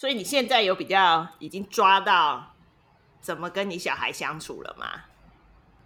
[0.00, 2.54] 所以你现在有比较已经抓到
[3.20, 4.86] 怎么跟你小孩相处了吗？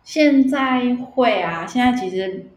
[0.05, 2.49] 现在会啊，现在其实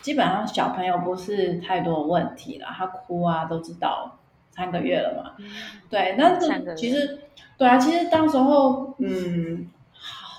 [0.00, 4.18] 基本上小朋友不是太多的问题了，他哭啊都知道，
[4.50, 5.34] 三个月了嘛。
[5.36, 5.46] 嗯、
[5.90, 7.24] 对，那是其实
[7.58, 9.68] 对啊，其实当时候嗯，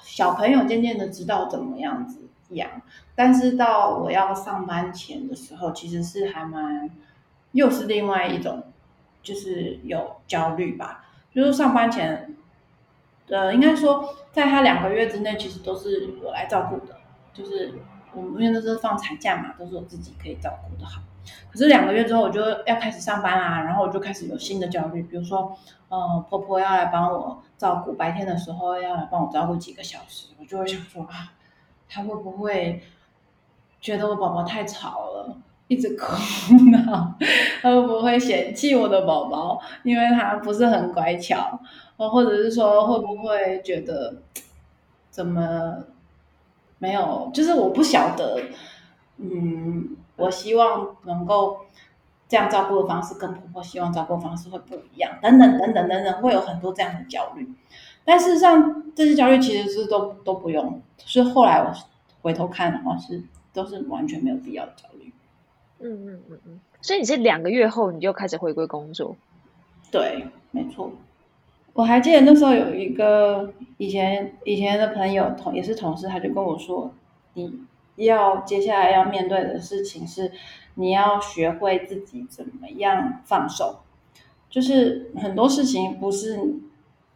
[0.02, 2.68] 小朋友渐渐的知道怎么样子养，
[3.14, 6.90] 但是到我要上班前的时候，其实是还蛮
[7.52, 8.64] 又是另外一种，
[9.28, 11.04] 就是有焦虑吧。
[11.34, 12.34] 就是上班前，
[13.28, 16.96] 呃，应该说在他两个月之内，其实都是我来照顾的。
[17.34, 17.74] 就是
[18.14, 21.02] 我们因为那时候放产假嘛，都是我自己可以照顾的好。
[21.52, 25.56] 可是两个月之后，我就要开始上班啦，然后我就开始有新的焦虑，比如说，
[25.90, 31.34] 呃，婆婆要来帮我照顾，白天的时候要来帮我照顾几个小时，我就会想说啊，
[31.90, 32.82] 她会不会
[33.82, 35.38] 觉得我宝宝太吵了，
[35.68, 36.14] 一直哭
[36.72, 37.16] 闹？
[37.62, 41.60] 他会不会嫌弃我的宝宝，因为他不是很乖巧？
[41.98, 44.22] 或者是说会不会觉得
[45.10, 45.78] 怎么
[46.80, 47.30] 没有？
[47.34, 48.42] 就是我不晓得，
[49.18, 49.96] 嗯。
[50.18, 51.60] 我希望能够
[52.28, 57.48] 这样照顾的方式跟婆婆希望照顾的方式会不一样，等等等等等等，会有很多这样的焦虑。
[58.04, 60.82] 但事实上，这些焦虑其实是都都不用。
[61.06, 61.72] 是后来我
[62.24, 65.14] 回头看的话，是都是完全没有必要的焦虑。
[65.80, 66.60] 嗯嗯嗯嗯。
[66.82, 69.16] 所以你是两个月后你就开始回归工作？
[69.92, 70.92] 对，没错。
[71.74, 76.92] 我还记得那时候有一个以前以前的朋友同也是同事，他就跟我说
[77.34, 77.62] 你。
[77.98, 80.32] 要接下来要面对的事情是，
[80.76, 83.80] 你要学会自己怎么样放手，
[84.52, 86.38] 就是很多事情不是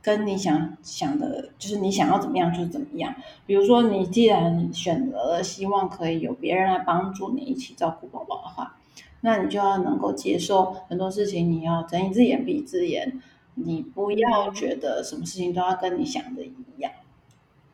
[0.01, 3.13] 跟你想想的，就是你想要怎么样就怎么样。
[3.45, 8.77] 比如说，你既然选择了希望可以有别人来帮助你一起照顾宝宝的话，
[9.21, 13.21] 那你就要能够接受很多事情，你要睁一只眼闭一只眼，
[13.55, 16.91] 你不要觉得什么事情都要跟你想的一样，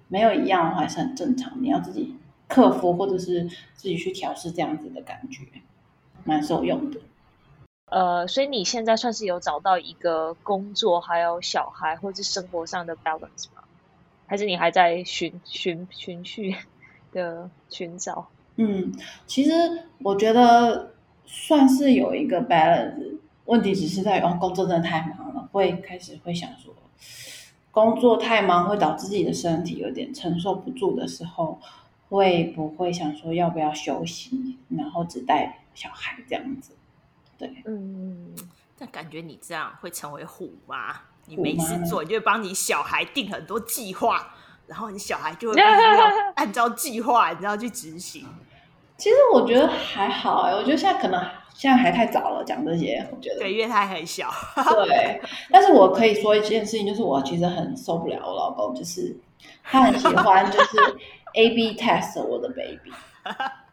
[0.07, 2.15] 没有一样的话还是很正常，你要自己。
[2.49, 5.43] 克服或者是自己去调试这样子的感觉，
[6.23, 6.97] 蛮受用的。
[7.89, 13.63] 呃，所以你现在算是有找到一个工作，还有小孩或者是生活上的 balance 吗？
[14.25, 16.55] 还是你还在寻寻寻去
[17.11, 18.27] 的寻找？
[18.57, 18.93] 嗯，
[19.25, 19.51] 其实
[19.99, 20.93] 我觉得
[21.25, 26.73] 算是有一个 balance，问题只是在于哦，工作真的太忙了，会开始会想说，
[27.71, 31.59] 工作太忙会导致自己的身体有点承受不住的时候。
[32.09, 36.71] 会不会想说要不要休息，然后只带小孩这样子？
[37.37, 38.35] 对，嗯，
[38.77, 44.33] 但感觉你这样会成为虎妈，你没事做，你就会帮你小孩定很多计划，
[44.65, 45.61] 然后你小孩就会
[46.35, 48.25] 按照计划，你知道去执行。
[48.97, 51.23] 其实我觉得还好哎，我觉得现在可能
[51.53, 54.31] 现在还太早了讲这些，我觉得对，因为他还很小。
[54.85, 55.21] 对，
[55.51, 59.15] 但是我可以说一件事情，就是我其实很受不了我老公，就是
[59.63, 60.77] 他很喜欢就是。
[61.33, 62.91] A B test 我的 baby，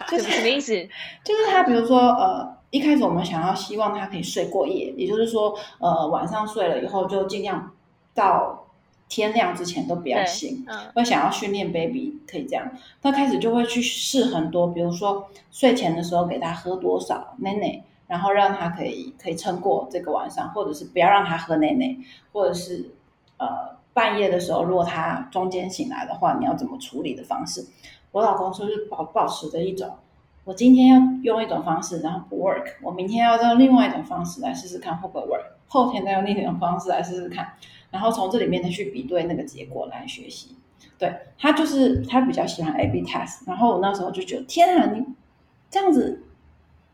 [0.08, 0.72] 就是什么意思？
[1.24, 7.72] 就是他，比如说，呃，一开始我们想要希望他可以睡过夜，也就是说，呃，晚上睡了以后就尽量
[8.14, 8.66] 到
[9.08, 10.64] 天亮之前都不要醒。
[10.68, 12.70] 嗯，会想要训练 baby 可以这样，
[13.02, 21.96] 他开始就会去试很多，比如说睡前的时候给他喝多少奶奶，然后让他可以可以撑过这个晚上，或者是不要让他喝奶奶，
[22.32, 22.90] 或者是
[23.38, 23.76] 呃。
[23.94, 27.66] 半夜的时候，如果他中间醒来的话，你要怎么处理的方式？
[28.18, 29.88] 我老公说是保保持着一种，
[30.42, 37.52] 我今天要用一种方式，然后不 work，我明天要用另外一种方式来试试看会不会 work，后天再用另一种方式来试试看，
[37.92, 40.56] 然后从这里面再去比对那个结果来学习。
[40.98, 45.06] 对，他就是他比较喜欢 A/B test，然后我那时候就觉得天啊，你
[45.70, 46.24] 这样子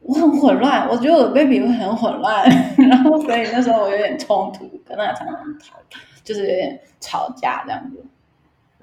[0.01, 2.45] 我很混乱，我觉得我的 baby 会很混乱，
[2.77, 5.77] 然后所以那时候我有点冲突，跟他常常吵。
[6.23, 8.03] 就是有点吵架这样子，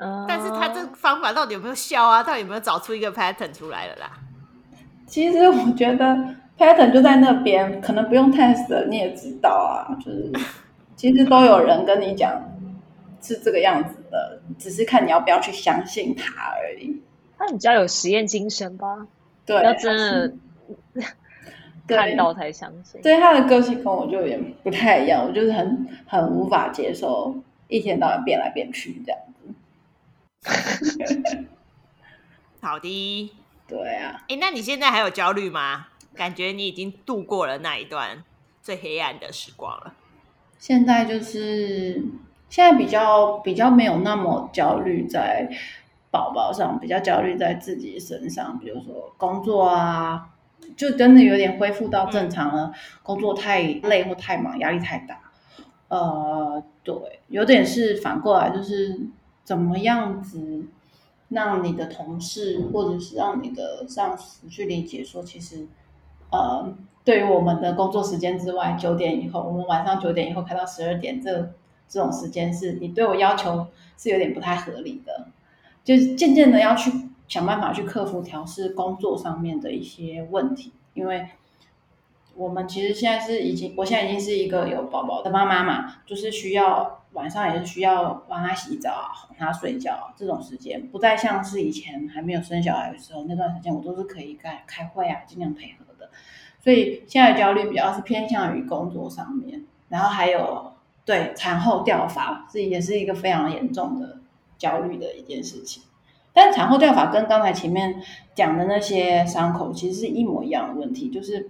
[0.01, 2.23] 嗯，但是他这个方法到底有没有效啊？
[2.23, 4.11] 到底有没有找出一个 pattern 出来了啦？
[5.05, 6.17] 其实我觉得
[6.57, 9.93] pattern 就在那边，可能不用 test，你也知道啊。
[10.03, 10.31] 就是
[10.97, 12.41] 其实都有人跟你讲
[13.21, 17.01] 是这个样子的，只是看你要不要去相信他而已。
[17.37, 19.07] 他比较有实验精神吧？
[19.45, 20.33] 对，要真的。
[21.87, 23.01] 看到才相信。
[23.01, 27.35] 对他的个性跟我就有点不太一样，我就是很很无法接受
[27.67, 29.30] 一天到晚变来变去这样子。
[32.61, 33.31] 好的，
[33.67, 34.23] 对啊。
[34.29, 35.87] 哎，那你现在还有焦虑吗？
[36.15, 38.23] 感觉你已经度过了那一段
[38.61, 39.93] 最黑暗的时光了。
[40.59, 42.03] 现在就是
[42.49, 45.49] 现在比较比较没有那么焦虑在
[46.11, 50.27] 宝宝上，比较焦虑在自己身上，比如说工作啊。
[50.77, 52.71] 就真的有点恢复到正常了，
[53.03, 55.19] 工作太累或太忙，压力太大。
[55.89, 58.97] 呃，对，有点是反过来，就是
[59.51, 60.63] 怎么样子
[61.27, 65.67] 让你的同事或者是让你的上司去理解，说其实，
[66.31, 66.73] 呃，
[67.03, 71.53] 对于我们的工作时间之外，九点以后，我们晚上九点以后开到十二点，这
[71.89, 75.27] 这种时间是你对我要求是有点不太合理的，
[75.83, 76.89] 就渐渐的要去。
[77.27, 81.29] 想办法去克服调试工作上面的一些问题，因为
[82.35, 96.09] 我们其实现在是已经，我现在已经是一个有宝宝的妈妈嘛，就是需要晚上也是需要帮他洗澡啊，哄他睡觉这种时间，不再像是以前还没有生小孩的时候那段时间，我都是可以开开会啊，尽量配合的。
[96.59, 104.19] 所以现在焦虑比较是偏向于工作上面，然后还有对产后掉发，这也是一个非常严重的
[104.57, 105.83] 焦虑的一件事情。
[106.33, 108.01] 但产后掉发跟刚才前面
[108.33, 111.49] 讲的那些伤口其实是一模一样的问题，就是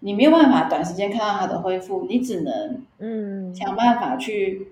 [0.00, 4.71] 你没有办法短时间看到它的恢复，你只能嗯想办法去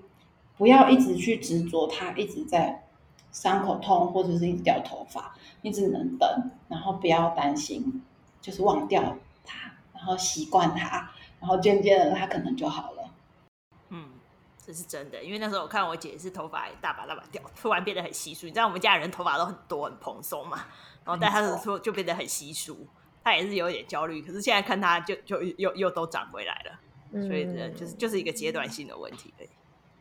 [0.60, 2.86] 不要一直去执着它一直在
[3.32, 8.02] 伤口痛或者是一直掉头发，你只能等，然后不要担心，
[8.42, 13.10] 就是忘掉它，然后习惯它，然后渐渐的它可能就好了。
[13.88, 14.10] 嗯
[14.62, 18.44] 这是真的，因为那时候我看我姐是头发大把大把掉，突然变得很稀疏。
[18.44, 20.58] 你知道我们家人头发都很多很蓬松嘛，
[21.06, 22.86] 然后但她的时候就变得很稀疏，
[23.24, 24.20] 她也是有点焦虑。
[24.20, 26.78] 可是现在看她就就又又都长回来了，
[27.12, 29.48] 嗯、所以呢，就是就是一个阶段性的问题而已。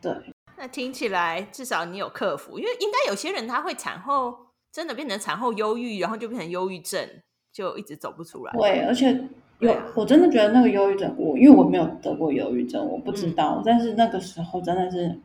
[0.02, 0.12] 对，
[0.60, 4.36] 那听起来至少你有克服，因为应该有些人他会产后
[4.70, 7.08] 真的变成产后忧郁，然后就变成忧郁症，
[7.50, 8.52] 就一直走不出来。
[8.52, 9.28] 对，而且。
[9.60, 13.56] 有，我真的觉得那个忧郁症，我因为我没有得过忧郁症，我不知道。
[13.56, 15.20] 嗯、但是那个时候真的是，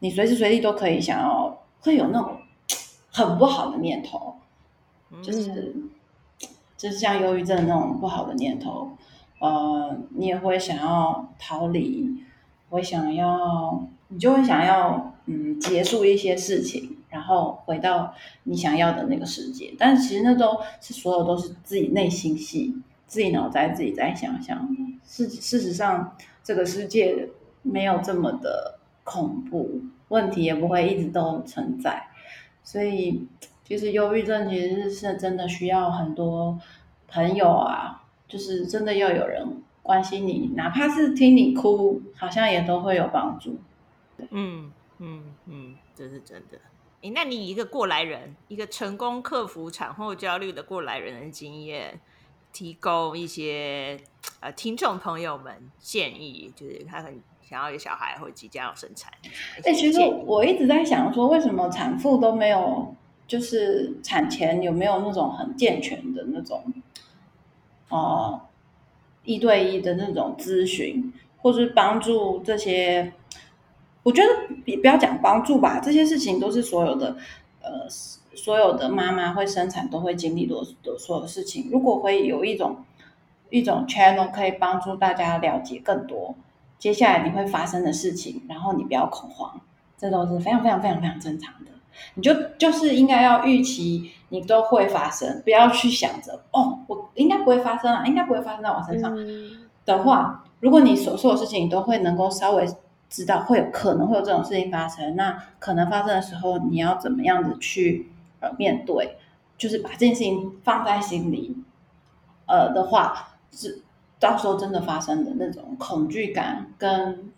[0.00, 2.36] 你随时随地都可以想要，会有那种
[3.10, 4.36] 很不好的念头，
[5.22, 5.90] 就是，嗯、
[6.76, 8.90] 就是像忧郁症那种不好的念头，
[9.40, 12.14] 呃，你也会想要逃离，
[12.70, 18.14] 会想要，你就会想要，嗯，结束一些事情，然后回到
[18.44, 19.74] 你想要的那个世界。
[19.78, 22.74] 但其实那都是所有都是自己内心戏。
[23.08, 24.68] 自己脑袋自己在想象，
[25.04, 27.28] 事事实上，这个世界
[27.62, 32.08] 没有这么的恐怖，问题也不会一直都存在。
[32.64, 33.28] 所以，
[33.64, 36.58] 其实忧郁症其实是真的需要很多
[37.06, 43.56] 朋友啊，就是真的要有人关心你，哪怕是听你哭，好像也都会有帮助。
[44.30, 46.58] 嗯嗯嗯，这是真的。
[47.02, 52.00] 诶，那你一个过来人，一个成功克服产后焦虑的过来人的经验。
[52.52, 54.00] 提供一些
[54.40, 59.12] 呃听众朋友们建议，就是他很想要有小孩或即将要生产。
[59.58, 62.94] 哎、欸，其实我一直在想说，为什么产妇都没有，
[63.26, 66.64] 就是产前有没有那种很健全的那种，
[67.90, 68.40] 哦、呃，
[69.26, 71.12] 一对一的那种咨询，
[71.42, 73.12] 或是帮助这些？
[74.02, 74.28] 我觉得
[74.64, 77.14] 比不要讲帮助吧，这些事情都是所有的，
[77.60, 77.86] 呃。
[78.36, 81.68] 所有的妈妈会生产都会经历的的所有的事情。
[81.72, 82.76] 如果会有一种
[83.48, 86.34] 一种 channel 可以帮助大家了解更多
[86.78, 89.58] 接下来你会发生的事情，然后你不要恐慌，
[89.96, 91.70] 这都是非常非常非常非常正常的。
[92.14, 99.16] 你就就是应该要预期你都会发生，不要去想着哦，我应该不会发生啊，应该不会发生在我身上
[99.84, 102.66] 的话，如果你所做的事情你都会能够稍微
[103.08, 108.10] 知道会有可能会有这种事情发生，那可能发生的时候你要怎么样子去。
[108.38, 109.16] 呃，面对
[109.56, 111.56] 就是把这件事情放在心里，
[112.44, 113.80] 呃的话，是
[114.20, 117.32] 到时候真的发生的那种恐惧感跟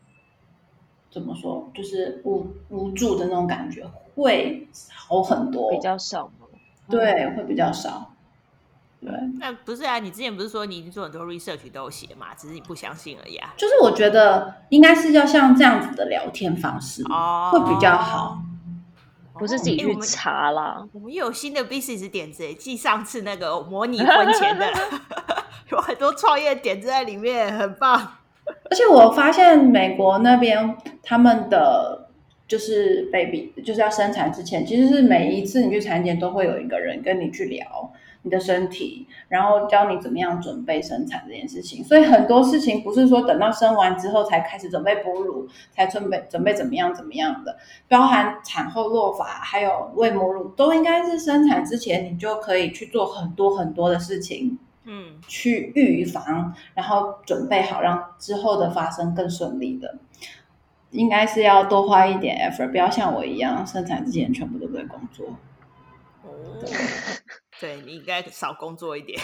[1.09, 6.28] 怎么说，就是无无助的那种感觉会好很多，比较少，
[6.89, 8.12] 对，会比较少。
[9.01, 9.99] 对，那不是啊？
[9.99, 12.34] 你之前不是说你已经做很多 research 都有写嘛？
[12.36, 13.55] 只是你不相信而已啊。
[13.57, 18.39] 就是我觉得应该是要像这样子的聊天方式哦，会比较好。
[19.34, 24.66] 不是自己去查啦，我们又有新的 business 点子，继上次那个模拟婚前的，
[25.70, 28.14] 有很多创业点子在里面，很棒。
[28.68, 32.08] 而且我发现美国那边他们的
[32.49, 37.92] 就是 baby 就是要生产之前，其实是每一次你去产检都会有一个人跟你去聊。
[38.22, 41.84] 你的身体，然后教你怎么样准备生产这件事情。
[41.84, 47.57] 所以很多事情不是说等到生完之后才开始准备哺乳，才准备准备怎么样怎么样的，
[47.88, 59.94] 包含产后落发，还有喂母乳，都应该是生产之前你就可以去做很多很多的事情，嗯，去预防，然后准备好让之后的发生更顺利的。
[60.91, 65.26] 应该是要多花一点 effort，不要像我一样生产之前全部都在工作。
[66.22, 66.30] 哦。
[67.61, 69.18] 对，你应该少工作一点。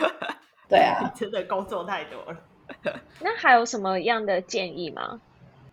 [0.68, 2.40] 对啊， 真的工作太多了。
[3.20, 5.20] 那还有什么样的建议吗？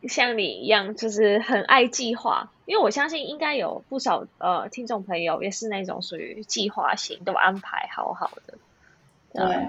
[0.09, 8.57] 像你一样，就是很爱计划，因为我相信应该有不少呃听众朋友也是那种属于计划型，都安排好好的。
[9.33, 9.67] 对，对，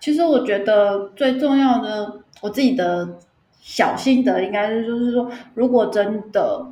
[0.00, 3.08] 其实我觉得最重要的，我自己的
[3.68, 6.66] 小心得应该是，就是说，如果真的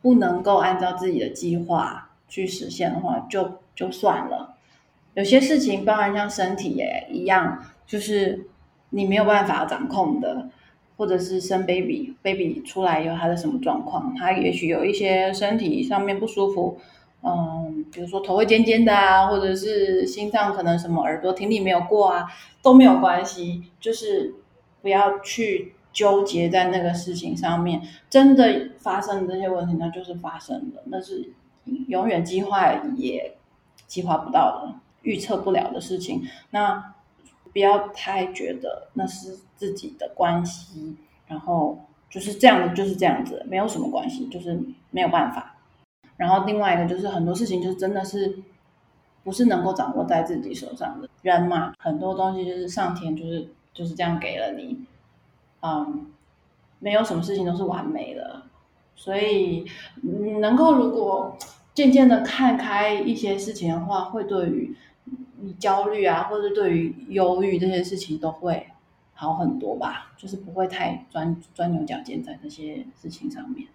[0.00, 4.54] 不能够按照自己的计划去实现的话，就就算了，
[5.14, 8.46] 有些事情，包含像身体也一样，就是
[8.90, 10.48] 你没有办法掌控的，
[10.96, 16.78] 或者是生 baby，baby 出来以后他的什么状况，他也许有一些身体上面不舒服，
[17.24, 22.28] 嗯，比如说头会尖尖的啊，或者是心脏可能什么耳朵听力没有过啊，
[22.62, 24.36] 都没有关系，就是
[24.82, 31.32] 不要去纠结在那个事情上面，真的发生这些问题，那就是发生的，那是
[31.88, 33.36] 永远计划也
[33.86, 34.74] 计划不到的。
[35.02, 36.92] 预测不了的事情，那
[37.54, 40.94] 不要太觉得那是自己的关系，
[41.26, 44.60] 然后就是这样的，就是这样子，没有什么关系，就是
[44.90, 45.56] 没有办法。
[46.18, 48.42] 然后另外一个就是很多事情就是真的是
[49.24, 54.84] 不是能够掌握在自己手上的，人嘛，很多东西就是上天就是就是这样给了你，
[55.60, 56.06] 嗯，
[56.78, 58.42] 没有什么事情都是完美的，
[58.94, 59.64] 所以
[60.40, 61.36] 能够如果
[61.74, 64.76] 渐渐的看开一些事情的话，会对于。
[65.42, 68.68] 你焦虑啊，或者对于忧郁这些事情都会
[69.14, 73.66] 好很多吧，就是不会太钻钻牛角尖在这些事情上面。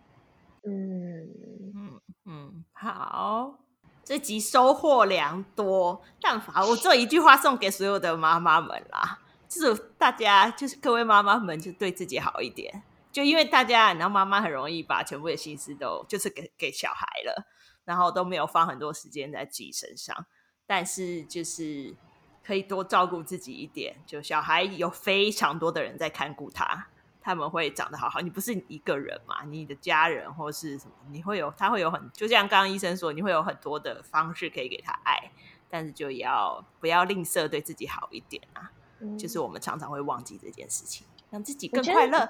[0.63, 1.27] 嗯
[1.73, 3.55] 嗯嗯，好，
[4.03, 6.03] 这集收获良多。
[6.21, 9.17] 但凡我做一句话送给所有的妈妈们啦，
[9.59, 12.83] 就是大家，就是各位妈妈们，就对自己好一点。
[13.11, 17.47] 就因为大家，你知道，妈妈很容易把全部的心思都就是给给小孩了，
[17.85, 20.25] 然后都没有放很多时间在自己身上。
[20.67, 21.95] 但是就是
[22.43, 26.87] 可以多照顾自己一点，就小孩有非常多的人在看顾他，
[27.21, 28.19] 他们会长得好好。
[28.19, 29.43] 你不是一个人嘛？
[29.45, 35.31] 你的家人或是什么，你会有他会有很，就像刚刚医生说，你会有很多的方式可以给他爱，
[35.69, 38.71] 但是就要不要吝啬对自己好一点啊？
[39.05, 42.29] 嗯、就是我们常常会忘记这件事情，让自己更快乐。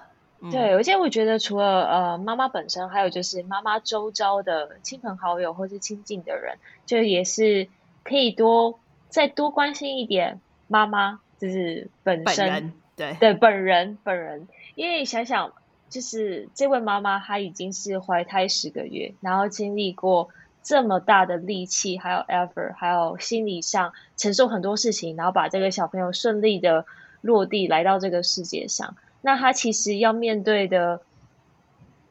[0.52, 7.68] 对，而且我觉得除了呃妈妈本身，还有就是妈妈周遭的亲朋好友或是亲近的人，就也是。
[8.08, 15.54] 可以多再多关心一点妈妈，就是本身本对对本人本人，因为想想
[15.90, 20.30] 就是这位妈妈她已经是怀胎十个月，然后经历过
[20.66, 26.86] 这么大的力气，还有 effort，还有心理上承受很多事情，然后把这个小朋友顺利的
[27.22, 31.00] 落地来到这个世界上，那他其实要面对的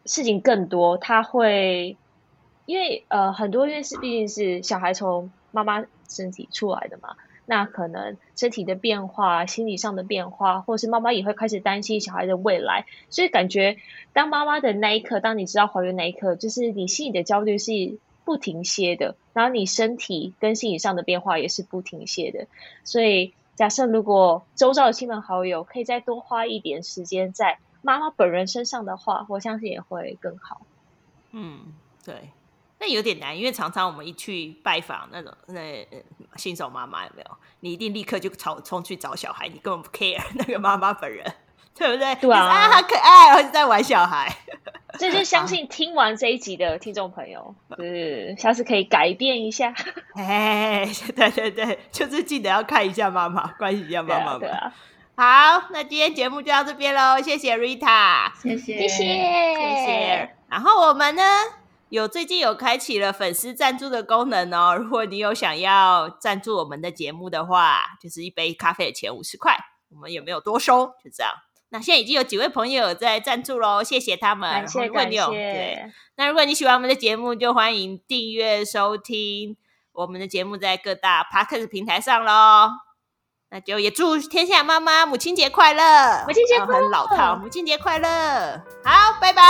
[0.07, 1.99] 事情更多，他会
[2.65, 5.31] 因为呃很多因为是毕竟是小孩从。
[5.55, 7.15] 妈妈身体出来的嘛，
[7.47, 13.77] 那可能身体的变化、心理上的变化，或是妈妈也会开始担心小孩的未来，所以感觉
[14.13, 17.71] 当妈妈的那一刻，当你知道怀孕那一刻，就是你心里的焦虑是
[18.25, 22.47] 不停歇的，然后你身体跟心理上的变化也是不停歇的。
[22.83, 30.63] 所以假设如果周遭的亲朋好友可以再多花一点时间在妈妈本人身上的话，我相信也会更好。
[31.33, 32.31] 嗯，对。
[32.81, 35.87] 那有点难，因为常常我们一去拜访那种那
[36.37, 37.31] 新手妈妈，有没有？
[37.61, 41.25] 你一定立刻就冲冲去找小孩，你根本不 care 那个妈妈本人，
[41.77, 42.15] 对不对？
[42.17, 44.35] 对啊，啊，好可爱，我在玩小孩。
[44.99, 49.75] 这就相信听完这一集的听众朋友，是下次可以改变一下。
[50.15, 54.39] 哎，对对对，就是记得要看一下妈妈，关心一下妈妈。
[54.39, 54.73] 对啊。
[55.17, 60.37] 好，那今天节目就到这边喽，谢谢 Rita，谢谢，谢谢，谢谢。
[60.49, 61.23] 然后我们呢？
[61.91, 69.57] 有最近有开启了粉丝赞助的功能哦，如果你有想要赞助我们的节目的话，就是一杯咖啡的钱五十块，
[69.91, 71.33] 我们也没有多收，就这样。
[71.75, 74.49] 那现在已经有几位朋友在赞助喽，谢谢他们。
[74.49, 75.27] 感谢感谢。
[75.27, 79.57] 对，那如果你喜欢我们的节目，就欢迎订阅收听
[79.93, 82.71] 我们的节目，在各大 Podcast 平台上喽。
[83.51, 88.63] 那就也祝天下妈妈母亲节快乐，母亲节快乐，很老套，母亲节快乐。
[88.85, 89.43] 好，拜拜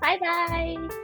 [0.00, 1.01] 拜拜。